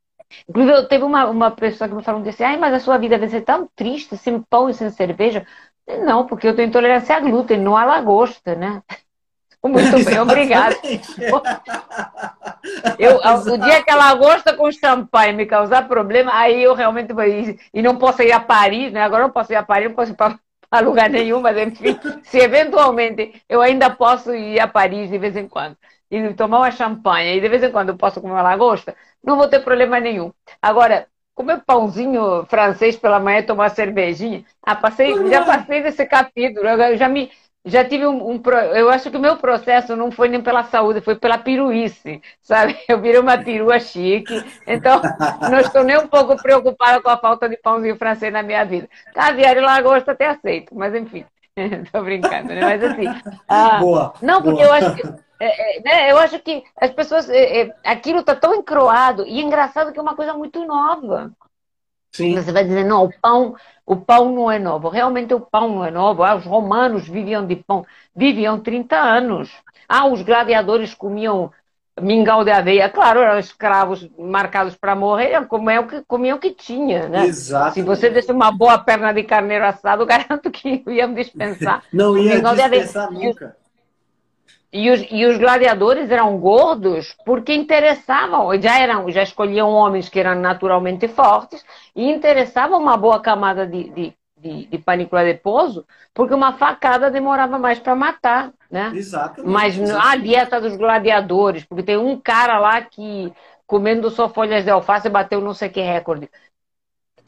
[0.48, 3.28] Inclusive, teve uma, uma pessoa que me falou assim: ai, mas a sua vida vai
[3.28, 5.46] ser tão triste sem pão e sem cerveja.
[6.04, 8.82] Não, porque eu tenho intolerância a glúten, não a lagosta, né?
[9.64, 10.76] Muito bem, obrigada.
[12.98, 17.24] Eu, o dia que a lagosta com champanhe me causar problema, aí eu realmente vou
[17.24, 17.58] ir.
[17.72, 19.02] E não posso ir a Paris, né?
[19.02, 20.38] Agora não posso ir a Paris, não posso ir para
[20.82, 25.48] lugar nenhum, mas enfim, se eventualmente eu ainda posso ir a Paris de vez em
[25.48, 25.76] quando
[26.10, 29.36] e tomar uma champanhe e de vez em quando eu posso comer uma lagosta, não
[29.36, 30.32] vou ter problema nenhum.
[30.62, 36.66] Agora, comer pãozinho francês pela manhã e tomar cervejinha, ah, passei, já passei desse capítulo,
[36.68, 37.30] eu já me
[37.64, 38.42] já tive um, um,
[38.74, 42.76] Eu acho que o meu processo não foi nem pela saúde, foi pela piruice, sabe?
[42.86, 45.00] Eu virei uma perua chique, então
[45.50, 48.88] não estou nem um pouco preocupada com a falta de pãozinho francês na minha vida.
[49.14, 51.24] Caviar e lagosta até aceito, mas enfim,
[51.56, 52.60] estou brincando, né?
[52.60, 53.06] Mas assim.
[53.48, 54.14] Ah, boa.
[54.20, 54.66] Não, porque boa.
[54.66, 55.24] eu acho que.
[55.40, 57.30] É, é, né, eu acho que as pessoas.
[57.30, 61.32] É, é aquilo está tão encroado, e é engraçado que é uma coisa muito nova.
[62.14, 62.34] Sim.
[62.34, 64.88] Você vai dizer, não, o pão, o pão não é novo.
[64.88, 66.22] Realmente o pão não é novo.
[66.22, 67.84] Ah, os romanos viviam de pão,
[68.14, 69.50] viviam 30 anos.
[69.88, 71.50] Ah, os gladiadores comiam
[72.00, 72.88] mingau de aveia.
[72.88, 77.26] Claro, eram escravos marcados para morrer, comiam o que, comiam que tinha, né?
[77.26, 77.74] Exato.
[77.74, 81.82] Se você desse uma boa perna de carneiro assado, garanto que iam dispensar.
[81.92, 83.56] Não ia dispensar nunca.
[84.76, 90.18] E os, e os, gladiadores eram gordos porque interessavam, já eram, já escolhiam homens que
[90.18, 91.64] eram naturalmente fortes
[91.94, 97.56] e interessavam uma boa camada de, de, de, de panícula adiposo, porque uma facada demorava
[97.56, 98.90] mais para matar, né?
[98.92, 99.48] Exatamente.
[99.48, 100.12] Mas exatamente.
[100.12, 103.32] a dieta dos gladiadores, porque tem um cara lá que
[103.68, 106.28] comendo só folhas de alface bateu não sei que recorde.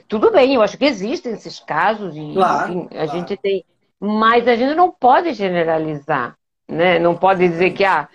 [0.09, 3.11] Tudo bem, eu acho que existem esses casos e claro, enfim, a claro.
[3.11, 3.65] gente tem,
[4.01, 6.37] mas a gente não pode generalizar.
[6.69, 6.99] Né?
[6.99, 8.09] Não pode dizer que, ah,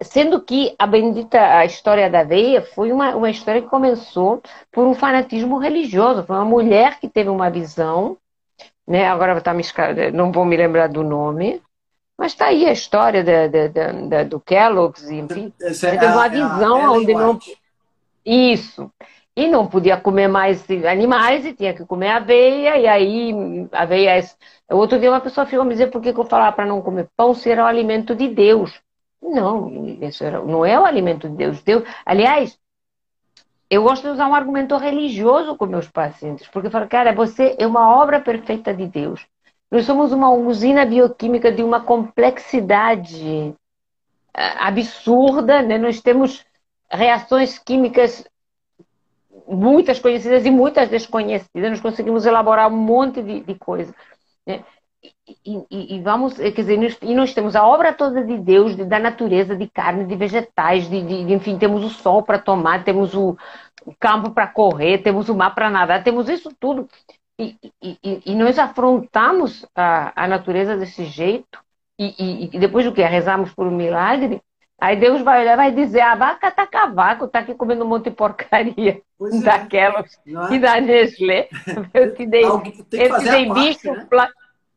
[0.00, 4.86] sendo que a bendita a história da veia foi uma, uma história que começou por
[4.86, 6.24] um fanatismo religioso.
[6.24, 8.16] Foi uma mulher que teve uma visão,
[8.86, 9.06] né?
[9.08, 9.64] agora tá me,
[10.12, 11.60] não vou me lembrar do nome,
[12.16, 15.52] mas está aí a história da, da, da, do Kellogg's, enfim.
[15.60, 17.38] É teve uma visão a, onde não.
[18.24, 18.90] Isso
[19.34, 24.24] e não podia comer mais animais e tinha que comer aveia, e aí aveia.
[24.68, 27.08] É outro dia uma pessoa ficou me dizer por que eu falava para não comer
[27.16, 28.80] pão se era o alimento de Deus.
[29.22, 31.62] Não, isso era, não é o alimento de Deus.
[31.62, 31.84] Deus.
[32.04, 32.58] Aliás,
[33.70, 37.56] eu gosto de usar um argumento religioso com meus pacientes, porque eu falo, cara, você
[37.58, 39.26] é uma obra perfeita de Deus.
[39.70, 43.54] Nós somos uma usina bioquímica de uma complexidade
[44.34, 45.78] eh, absurda, né?
[45.78, 46.44] nós temos
[46.90, 48.22] reações químicas
[49.46, 53.94] muitas conhecidas e muitas desconhecidas, nós conseguimos elaborar um monte de, de coisa.
[54.46, 54.64] Né?
[55.44, 58.76] E, e, e, vamos, quer dizer, nós, e nós temos a obra toda de Deus,
[58.76, 62.84] de, da natureza, de carne, de vegetais, de, de enfim, temos o sol para tomar,
[62.84, 63.36] temos o,
[63.98, 66.88] campo para correr, temos o mar para nadar, temos isso tudo.
[67.38, 67.56] E,
[68.26, 71.58] e, nós afrontamos a, a natureza desse jeito,
[71.98, 73.02] e, depois do que?
[73.02, 74.40] Rezamos por um milagre,
[74.82, 77.88] aí Deus vai olhar e vai dizer, a vaca tá cavaco, tá aqui comendo um
[77.88, 79.44] monte de porcaria pois é.
[79.44, 80.54] daquelas é.
[80.54, 81.48] e da Nestlé.
[81.94, 84.28] Eu te dei, eu te dei bicho, né?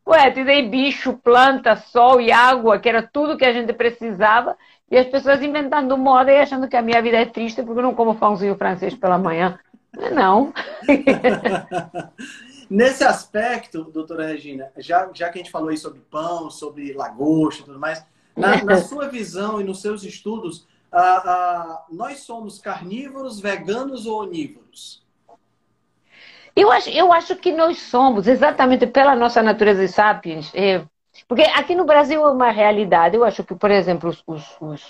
[0.08, 4.56] Ué, te dei bicho, planta, sol e água, que era tudo que a gente precisava,
[4.92, 7.84] e as pessoas inventando moda e achando que a minha vida é triste porque eu
[7.84, 9.58] não como pãozinho francês pela manhã.
[10.14, 10.54] Não.
[12.70, 17.64] Nesse aspecto, doutora Regina, já, já que a gente falou aí sobre pão, sobre lagosta
[17.64, 18.06] e tudo mais,
[18.36, 20.68] na, na sua visão e nos seus estudos,
[21.92, 25.04] nós somos carnívoros, veganos ou onívoros?
[26.56, 30.54] Eu acho, eu acho que nós somos, exatamente pela nossa natureza de sapiens.
[30.56, 30.86] É,
[31.28, 33.18] porque aqui no Brasil é uma realidade.
[33.18, 34.84] Eu acho que, por exemplo, os, os, os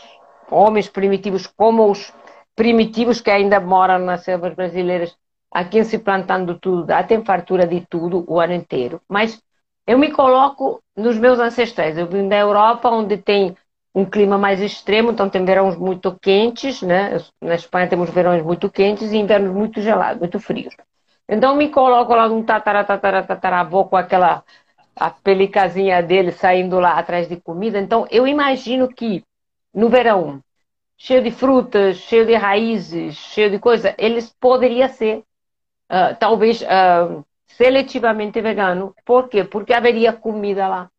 [0.52, 2.14] homens primitivos, como os
[2.56, 5.18] primitivos que ainda moram nas selvas brasileiras,
[5.52, 9.02] aqui se plantando tudo, dá tem fartura de tudo o ano inteiro.
[9.10, 9.42] Mas
[9.88, 11.98] eu me coloco nos meus ancestrais.
[11.98, 13.56] Eu vim da Europa, onde tem
[13.94, 17.18] um clima mais extremo, então tem verões muito quentes, né?
[17.42, 20.76] Na Espanha temos verões muito quentes e invernos muito gelados, muito frios.
[21.30, 24.44] Então me coloco lá num tatara, com aquela
[24.96, 27.80] a pelicazinha dele saindo lá atrás de comida.
[27.80, 29.24] Então eu imagino que
[29.74, 30.42] no verão
[30.98, 35.24] cheio de frutas, cheio de raízes, cheio de coisa, eles poderia ser
[35.92, 38.94] uh, talvez uh, seletivamente vegano.
[39.06, 39.44] Por quê?
[39.44, 40.90] Porque haveria comida lá.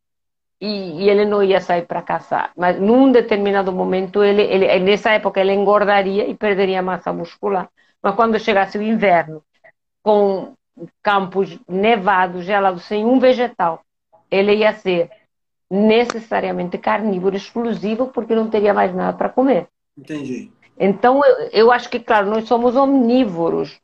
[0.60, 2.50] E, e ele não ia sair para caçar.
[2.56, 7.68] Mas num determinado momento, ele, ele, nessa época, ele engordaria e perderia massa muscular.
[8.02, 9.42] Mas quando chegasse o inverno,
[10.02, 10.54] com
[11.02, 13.82] campos nevados, gelados, sem um vegetal,
[14.30, 15.10] ele ia ser
[15.70, 19.66] necessariamente carnívoro exclusivo porque não teria mais nada para comer.
[19.96, 20.50] Entendi.
[20.78, 23.80] Então, eu, eu acho que, claro, nós somos omnívoros.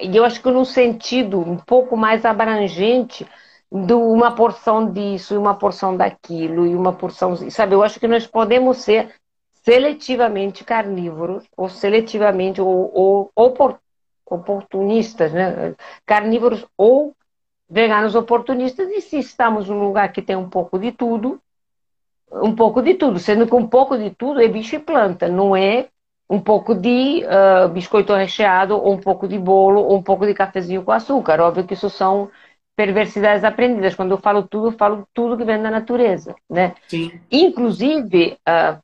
[0.00, 3.26] E eu acho que num sentido um pouco mais abrangente
[3.70, 7.74] de uma porção disso e uma porção daquilo e uma porção, sabe?
[7.74, 9.12] Eu acho que nós podemos ser
[9.64, 13.78] seletivamente carnívoros ou seletivamente ou, ou, ou
[14.26, 15.74] oportunistas, né?
[16.06, 17.14] Carnívoros ou
[17.68, 18.88] veganos oportunistas.
[18.90, 21.40] E se estamos num lugar que tem um pouco de tudo,
[22.30, 25.56] um pouco de tudo, sendo que um pouco de tudo é bicho e planta, não
[25.56, 25.88] é
[26.28, 30.34] um pouco de uh, biscoito recheado, ou um pouco de bolo, ou um pouco de
[30.34, 31.40] cafezinho com açúcar.
[31.40, 32.30] Óbvio que isso são
[32.76, 33.94] perversidades aprendidas.
[33.94, 36.74] Quando eu falo tudo, eu falo tudo que vem da natureza, né?
[36.88, 37.20] Sim.
[37.30, 38.78] Inclusive, uh,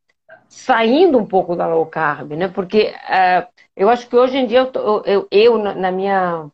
[0.49, 2.49] saindo um pouco da low carb, né?
[2.49, 6.47] Porque uh, eu acho que hoje em dia, eu, eu, eu, na, minha,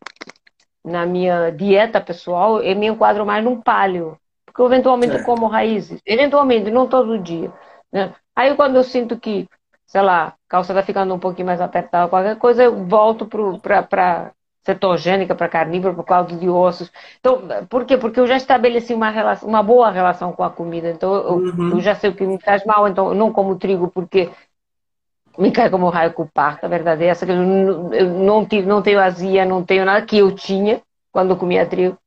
[0.83, 4.17] na minha dieta pessoal, eu me enquadro mais num paleo
[4.57, 5.23] porque eu eventualmente é.
[5.23, 7.53] como raízes, eventualmente, não todo dia.
[7.93, 8.13] Né?
[8.35, 9.47] Aí quando eu sinto que,
[9.87, 13.25] sei lá, a calça está ficando um pouquinho mais apertada, qualquer coisa, eu volto
[13.61, 14.31] para
[14.65, 16.91] cetogênica, para carnívoro, para caldo de ossos.
[17.19, 17.97] Então, por quê?
[17.97, 20.89] Porque eu já estabeleci uma, relação, uma boa relação com a comida.
[20.89, 21.69] Então, eu, uhum.
[21.71, 24.29] eu já sei o que me faz mal, então eu não como trigo porque
[25.37, 28.45] me cai como raio com parto, a verdade é essa, que eu não, eu não,
[28.45, 30.81] tive, não tenho azia, não tenho nada que eu tinha
[31.11, 31.97] quando eu comia trigo.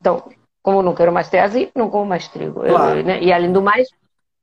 [0.00, 0.24] Então,
[0.60, 2.60] como não quero mais ter azeite, não como mais trigo.
[2.60, 2.98] Claro.
[2.98, 3.22] Eu, né?
[3.22, 3.88] E além do mais,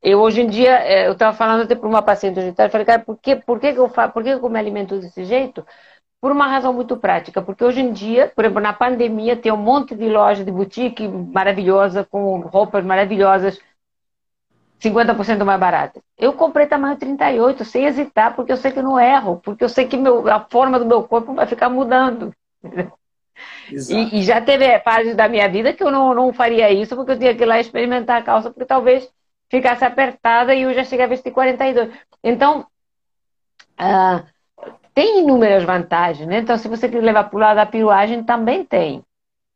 [0.02, 2.86] eu hoje em dia, é, eu estava falando até para uma paciente hoje eu falei,
[2.86, 5.26] cara, por que, por que, que eu faço, por que, que eu me alimento desse
[5.26, 5.66] jeito?
[6.22, 9.58] Por uma razão muito prática, porque hoje em dia, por exemplo, na pandemia, tem um
[9.58, 13.60] monte de loja de boutique maravilhosa, com roupas maravilhosas,
[14.80, 16.02] 50% mais baratas.
[16.18, 19.88] Eu comprei tamanho 38, sem hesitar, porque eu sei que não erro, porque eu sei
[19.88, 22.34] que meu, a forma do meu corpo vai ficar mudando.
[23.72, 27.12] E, e, já teve fases da minha vida que eu não, não faria isso, porque
[27.12, 29.10] eu tinha que ir lá experimentar a calça, porque talvez
[29.50, 31.91] ficasse apertada e eu já cheguei a vestir 42.
[32.24, 32.66] Então,
[33.80, 34.26] uh,
[34.93, 36.39] tem inúmeras vantagens, né?
[36.39, 39.04] Então, se você quer levar para o lado da piruagem, também tem.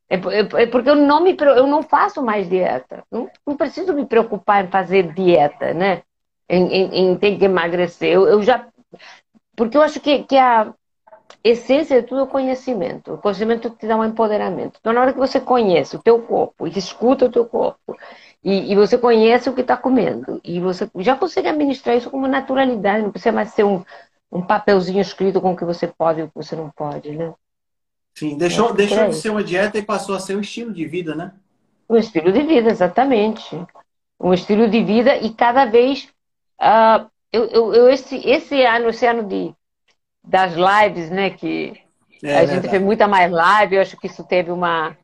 [0.10, 3.04] É, é, é, porque eu não, me, eu não faço mais dieta.
[3.12, 6.04] Não, não preciso me preocupar em fazer dieta, né?
[6.50, 8.12] Em, em, em ter que emagrecer.
[8.12, 8.68] Eu, eu já.
[9.56, 10.74] Porque eu acho que, que a,
[11.44, 13.14] essência de tudo é o conhecimento.
[13.14, 14.78] O conhecimento te dá um empoderamento.
[14.80, 17.98] Então, na hora que você conhece o teu corpo, e escuta o teu corpo,
[18.44, 22.28] e, e você conhece o que está comendo, e você já consegue administrar isso como
[22.28, 23.84] naturalidade, não precisa mais ser um,
[24.32, 27.34] um papelzinho escrito com o que você pode e o que você não pode, né?
[28.16, 30.86] Sim, deixou, deixou é de ser uma dieta e passou a ser um estilo de
[30.86, 31.32] vida, né?
[31.90, 33.60] Um estilo de vida, exatamente.
[34.20, 36.08] Um estilo de vida e cada vez...
[36.62, 39.54] Uh, eu, eu, eu, esse, esse ano, esse ano de
[40.24, 41.32] das lives, né?
[41.32, 41.74] Que
[42.24, 44.96] é, a gente fez muita mais live, eu acho que isso teve uma.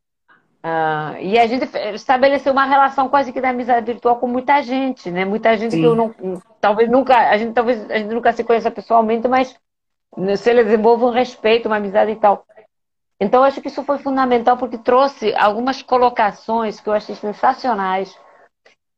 [0.61, 5.09] Uh, e a gente estabeleceu uma relação quase que da amizade virtual com muita gente,
[5.09, 5.23] né?
[5.23, 5.79] Muita gente Sim.
[5.79, 6.13] que eu não.
[6.59, 7.15] Talvez nunca.
[7.15, 9.55] A gente talvez a gente nunca se conheça pessoalmente, mas
[10.37, 12.45] se ele desenvolve um respeito, uma amizade e tal.
[13.21, 18.17] Então, acho que isso foi fundamental porque trouxe algumas colocações que eu achei sensacionais.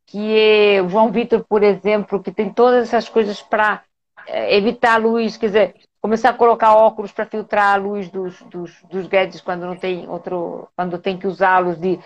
[0.07, 3.83] Que é o João Vitor, por exemplo, que tem todas essas coisas para
[4.27, 8.41] é, evitar a luz, quer dizer, começar a colocar óculos para filtrar a luz dos,
[8.43, 11.99] dos, dos gadgets quando não tem outro, quando tem que usá-los, de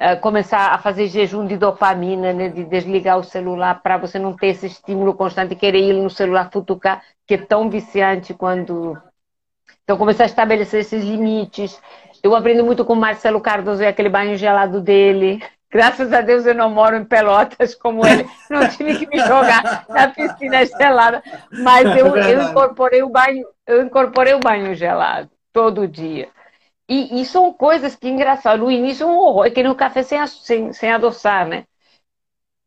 [0.00, 4.34] uh, começar a fazer jejum de dopamina, né, de desligar o celular para você não
[4.34, 8.96] ter esse estímulo constante querer ir no celular futucar, que é tão viciante quando
[9.84, 11.80] então, começar a estabelecer esses limites.
[12.22, 15.42] Eu aprendo muito com o Marcelo Cardoso e aquele banho gelado dele.
[15.74, 18.30] Graças a Deus eu não moro em Pelotas como ele.
[18.48, 21.20] Não tive que me jogar na piscina gelada.
[21.50, 26.28] Mas eu, é eu, incorporei o banho, eu incorporei o banho gelado todo dia.
[26.88, 29.46] E, e são coisas que, engraçado, no início um horror.
[29.46, 31.64] É que no café sem, sem, sem adoçar, né?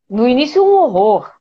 [0.09, 1.31] No início um horror.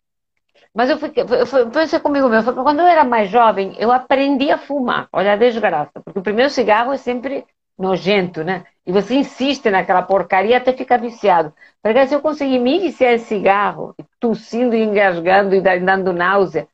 [0.72, 4.58] Mas eu, fiquei, eu pensei comigo mesmo, quando eu era mais jovem, eu aprendi a
[4.58, 5.08] fumar.
[5.12, 5.90] Olha a desgraça.
[6.04, 7.44] Porque o primeiro cigarro é sempre
[7.76, 8.64] nojento, né?
[8.86, 11.52] E você insiste naquela porcaria até ficar viciado.
[11.82, 16.68] Porque se eu conseguir me viciar em cigarro, tossindo e engasgando e dando náusea,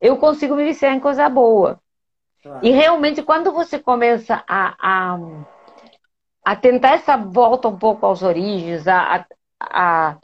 [0.00, 1.78] eu consigo me viciar em coisa boa.
[2.42, 2.64] Claro.
[2.64, 5.18] E realmente, quando você começa a, a,
[6.44, 9.26] a, tentar essa volta um pouco aos origens, a,
[9.60, 10.16] a,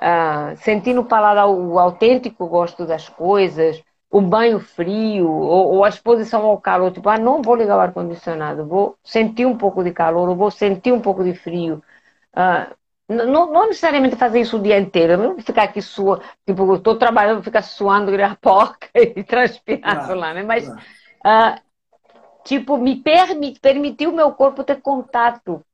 [0.00, 5.88] ah, sentir no paladar o autêntico gosto das coisas, o banho frio ou, ou, a
[5.88, 9.92] exposição ao calor, tipo, ah, não vou ligar o ar-condicionado, vou sentir um pouco de
[9.92, 11.82] calor, ou vou sentir um pouco de frio.
[12.32, 12.72] Ah,
[13.08, 17.42] não, não, necessariamente fazer isso o dia inteiro, não ficar aqui sua, tipo, estou trabalhando,
[17.42, 20.42] ficar suando, a porca e transpirando claro, lá, né?
[20.42, 20.68] Mas,
[21.24, 21.60] ah,
[22.44, 25.64] tipo, me permi permitir o meu corpo ter contato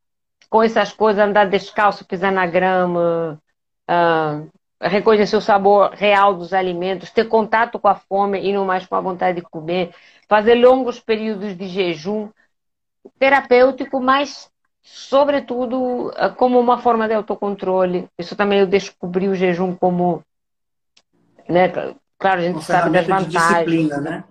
[0.48, 3.40] com essas coisas, andar descalço, pisar na grama,
[3.88, 4.50] uh,
[4.82, 8.96] reconhecer o sabor real dos alimentos, ter contato com a fome e não mais com
[8.96, 9.94] a vontade de comer,
[10.28, 12.28] fazer longos períodos de jejum
[13.18, 14.50] terapêutico, mas
[14.82, 18.08] sobretudo ah, como uma forma de autocontrole.
[18.18, 20.22] Isso também eu descobri o jejum como,
[21.48, 21.68] né,
[22.18, 23.32] claro, a gente uma sabe das vantagens.
[23.32, 24.24] disciplina, né?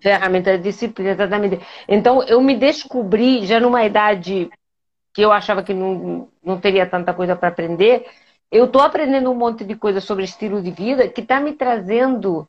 [0.00, 1.60] Ferramenta de disciplina, exatamente.
[1.88, 4.50] Então eu me descobri já numa idade
[5.12, 8.06] que eu achava que não, não teria tanta coisa para aprender,
[8.50, 12.48] eu estou aprendendo um monte de coisa sobre estilo de vida que está me trazendo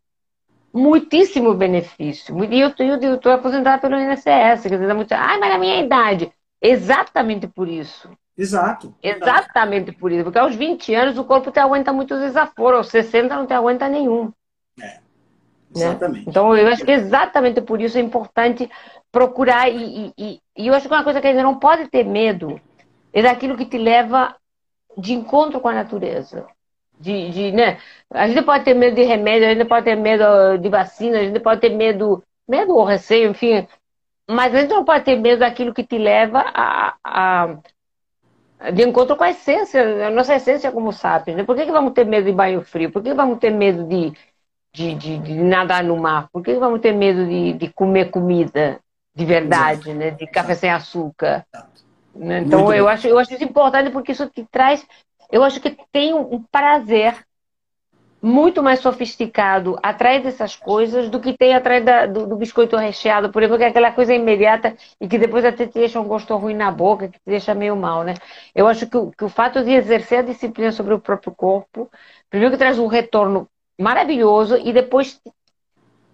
[0.74, 2.44] muitíssimo benefício.
[2.46, 6.32] E eu estou aposentada pelo INSS, quer dizer, muito, ah, mas na minha idade.
[6.62, 8.10] Exatamente por isso.
[8.38, 8.94] Exato.
[9.04, 10.24] Exatamente por isso.
[10.24, 13.90] Porque aos 20 anos o corpo te aguenta muitos desaforos, aos 60 não te aguenta
[13.90, 14.32] nenhum.
[14.80, 14.86] É.
[14.86, 15.00] Né?
[15.76, 16.26] Exatamente.
[16.26, 16.30] Né?
[16.30, 18.70] Então eu acho que exatamente por isso é importante
[19.12, 19.70] procurar.
[19.70, 22.60] E, e, e eu acho que uma coisa que a gente não pode ter medo
[23.12, 24.36] é daquilo que te leva
[25.00, 26.46] de encontro com a natureza.
[27.00, 27.80] De, de, né?
[28.10, 31.24] A gente pode ter medo de remédio, a gente pode ter medo de vacina, a
[31.24, 33.66] gente pode ter medo, medo ou receio, enfim.
[34.30, 37.58] Mas a gente não pode ter medo daquilo que te leva a, a
[38.74, 41.38] de encontro com a essência, a nossa essência como sapiens.
[41.38, 41.44] Né?
[41.46, 42.92] Por que, que vamos ter medo de banho frio?
[42.92, 44.12] Por que, que vamos ter medo de,
[44.74, 46.28] de, de, de, nadar no mar?
[46.32, 48.80] Por que, que vamos ter medo de, de comer comida
[49.16, 50.12] de verdade, né?
[50.12, 51.46] de café sem açúcar?
[51.54, 51.64] Né?
[52.20, 54.86] Então eu acho, eu acho isso importante porque isso te traz,
[55.32, 57.16] eu acho que tem um prazer
[58.22, 63.32] muito mais sofisticado atrás dessas coisas do que tem atrás da, do, do, biscoito recheado,
[63.32, 66.36] por exemplo, que é aquela coisa imediata e que depois até te deixa um gosto
[66.36, 68.16] ruim na boca, que te deixa meio mal, né?
[68.54, 71.90] Eu acho que o, que o fato de exercer a disciplina sobre o próprio corpo,
[72.30, 73.48] primeiro que traz um retorno
[73.80, 75.22] maravilhoso e depois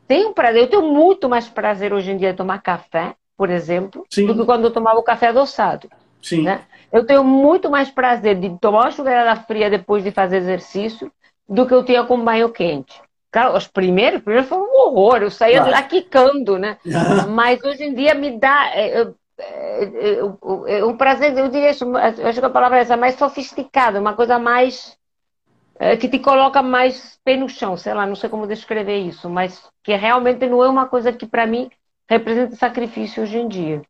[0.08, 0.62] tem um prazer.
[0.62, 4.28] Eu tenho muito mais prazer hoje em dia de tomar café por exemplo, Sim.
[4.28, 5.90] do que quando eu tomava o café adoçado.
[6.22, 6.44] Sim.
[6.44, 6.62] Né?
[6.92, 11.12] Eu tenho muito mais prazer de tomar uma chuveirada fria depois de fazer exercício
[11.48, 13.02] do que eu tinha com banho quente.
[13.32, 15.72] Claro, os primeiros, primeiros foi um horror, eu saía claro.
[15.72, 16.78] lá quicando, né?
[17.30, 19.02] Mas hoje em dia me dá é,
[19.38, 20.20] é,
[20.68, 24.00] é, um prazer, eu diria isso, eu acho que a palavra é essa, mais sofisticada,
[24.00, 24.98] uma coisa mais
[25.78, 29.30] é, que te coloca mais pé no chão, sei lá, não sei como descrever isso,
[29.30, 31.70] mas que realmente não é uma coisa que para mim
[32.10, 33.82] representa sacrifício hoje em dia.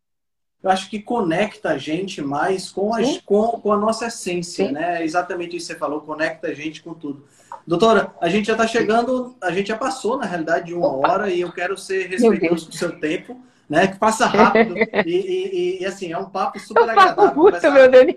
[0.63, 4.71] Eu acho que conecta a gente mais com a, com, com, a nossa essência, Sim.
[4.71, 5.03] né?
[5.03, 7.27] Exatamente isso que você falou, conecta a gente com tudo.
[7.67, 11.11] Doutora, a gente já está chegando, a gente já passou, na realidade, de uma Opa.
[11.11, 13.39] hora e eu quero ser respeitoso do seu tempo
[13.69, 13.87] né?
[13.87, 14.75] Que passa rápido.
[15.05, 17.23] e, e, e, assim, é um papo super eu agradável.
[17.23, 17.71] Muito, conversar...
[17.71, 18.15] meu Daniel.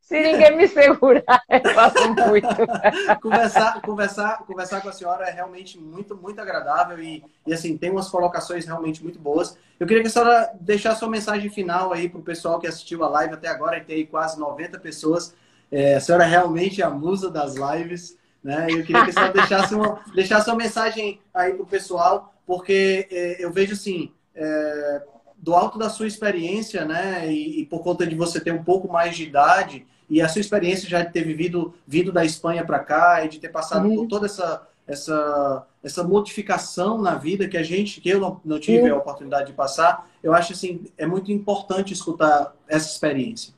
[0.00, 2.48] Se ninguém me segurar, eu faço muito.
[3.20, 7.90] conversar, conversar, conversar com a senhora é realmente muito, muito agradável e, e assim, tem
[7.90, 9.56] umas colocações realmente muito boas.
[9.80, 13.02] Eu queria que a senhora deixasse sua mensagem final aí para o pessoal que assistiu
[13.02, 15.34] a live até agora, e tem quase 90 pessoas.
[15.72, 18.16] É, a senhora é realmente a musa das lives.
[18.42, 18.66] Né?
[18.68, 23.08] Eu queria que a senhora deixasse uma, deixasse uma mensagem aí para o pessoal, porque
[23.10, 25.02] é, eu vejo assim, é,
[25.36, 27.30] do alto da sua experiência, né?
[27.30, 30.40] E, e, por conta de você ter um pouco mais de idade e a sua
[30.40, 33.96] experiência já de ter vivido vindo da Espanha para cá e de ter passado uhum.
[33.96, 38.58] por toda essa essa essa modificação na vida que a gente que eu não, não
[38.58, 38.96] tive uhum.
[38.96, 43.54] a oportunidade de passar, eu acho assim é muito importante escutar essa experiência.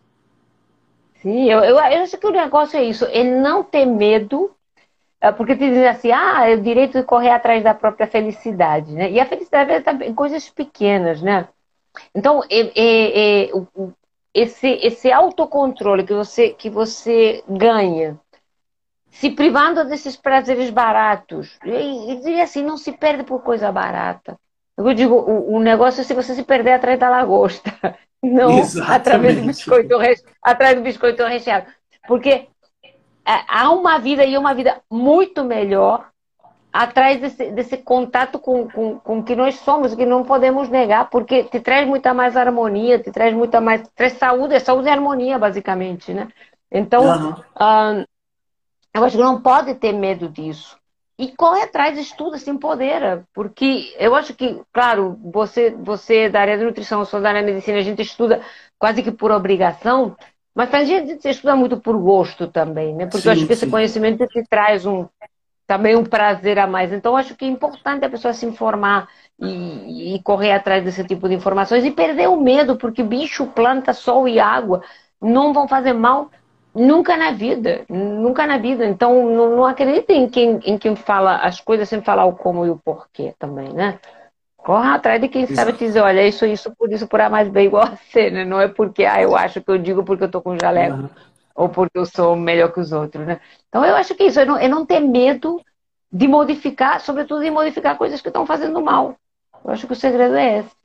[1.23, 4.56] Sim, eu, eu, eu acho que o negócio é isso, é não ter medo
[5.33, 9.11] porque te dizem assim, ah, é o direito de correr atrás da própria felicidade, né?
[9.11, 11.49] E a felicidade está em coisas pequenas, né?
[12.15, 13.51] Então, é, é, é,
[14.35, 18.19] esse, esse autocontrole que você, que você ganha,
[19.11, 24.39] se privando desses prazeres baratos, e, diria assim, não se perde por coisa barata.
[24.77, 27.73] Eu digo, o, o negócio é se você se perder atrás da lagosta,
[28.23, 29.95] não através do biscoito,
[30.43, 31.67] atrás do biscoito recheado.
[32.07, 32.47] Porque é,
[33.27, 36.09] há uma vida e uma vida muito melhor
[36.73, 41.09] atrás desse, desse contato com, com, com o que nós somos, que não podemos negar,
[41.09, 43.83] porque te traz muita mais harmonia, te traz muita mais.
[43.95, 46.29] traz saúde, é saúde e harmonia, basicamente, né?
[46.71, 47.31] Então, uhum.
[47.33, 48.07] uh,
[48.93, 50.79] eu acho que não pode ter medo disso.
[51.19, 53.25] E corre atrás, estuda, se empodera.
[53.33, 57.31] Porque eu acho que, claro, você, você é da área de nutrição, eu sou da
[57.31, 58.43] área de medicina, a gente estuda
[58.79, 60.15] quase que por obrigação,
[60.57, 63.05] mas a gente estuda muito por gosto também, né?
[63.05, 63.53] Porque sim, eu acho que sim.
[63.53, 65.07] esse conhecimento te traz um,
[65.67, 66.95] também um prazer a mais.
[66.95, 69.07] Então, acho que é importante a pessoa se informar
[69.39, 73.93] e, e, correr atrás desse tipo de informações e perder o medo, porque bicho, planta,
[73.93, 74.83] sol e água
[75.21, 76.31] não vão fazer mal
[76.75, 78.87] nunca na vida, nunca na vida.
[78.87, 82.65] Então, não, não acreditem em quem, em quem fala as coisas sem falar o como
[82.65, 83.99] e o porquê também, né?
[84.67, 85.55] Corra atrás de quem Exato.
[85.55, 88.45] sabe dizer, olha, isso, isso, por isso, por A mais B igual a C, né?
[88.45, 91.09] Não é porque, ah, eu acho que eu digo porque eu tô com jaleco, uhum.
[91.55, 93.39] ou porque eu sou melhor que os outros, né?
[93.69, 95.63] Então, eu acho que isso, é não, é não ter medo
[96.11, 99.15] de modificar, sobretudo de modificar coisas que estão fazendo mal.
[99.65, 100.77] Eu acho que o segredo é esse,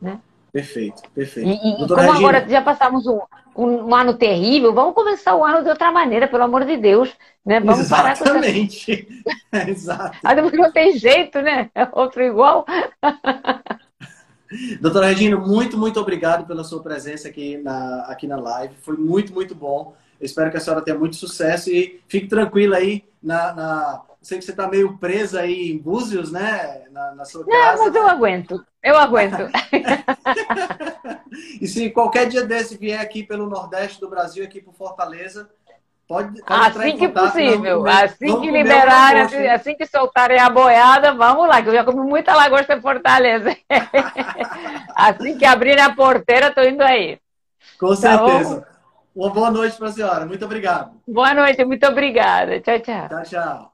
[0.00, 0.20] né?
[0.52, 1.48] Perfeito, perfeito.
[1.48, 2.16] E, e como Regina...
[2.16, 3.18] agora já passamos um,
[3.56, 7.12] um, ano terrível, vamos começar o ano de outra maneira, pelo amor de Deus.
[7.44, 7.60] Né?
[7.60, 9.06] Vamos Exatamente.
[9.50, 9.66] Parar com essa...
[9.70, 10.18] Exato.
[10.42, 11.70] Porque não tem jeito, né?
[11.74, 12.64] É outro igual.
[14.80, 18.74] Doutora Regina, muito, muito obrigado pela sua presença aqui na, aqui na live.
[18.82, 19.94] Foi muito, muito bom.
[20.20, 24.38] Eu espero que a senhora tenha muito sucesso e fique tranquila aí na, na sei
[24.38, 26.84] que você está meio presa aí em Búzios, né?
[26.90, 27.76] Na, na sua casa.
[27.76, 28.64] Não, mas eu aguento.
[28.82, 29.50] Eu aguento.
[31.60, 35.50] e se qualquer dia desse vier aqui pelo Nordeste do Brasil, aqui por Fortaleza,
[36.08, 37.86] pode, pode Assim que contato, possível.
[37.86, 42.00] Assim que liberarem, assim, assim, que soltarem a boiada, vamos lá, que eu já comi
[42.00, 43.54] muita lagosta em Fortaleza.
[44.96, 47.18] assim que abrirem a porteira, estou indo aí.
[47.78, 48.62] Com tá certeza.
[48.62, 48.68] Tá
[49.14, 50.24] Uma boa noite para a senhora.
[50.24, 50.92] Muito obrigado.
[51.06, 52.58] Boa noite, muito obrigada.
[52.60, 53.08] Tchau, tchau.
[53.08, 53.73] Tchau, tchau.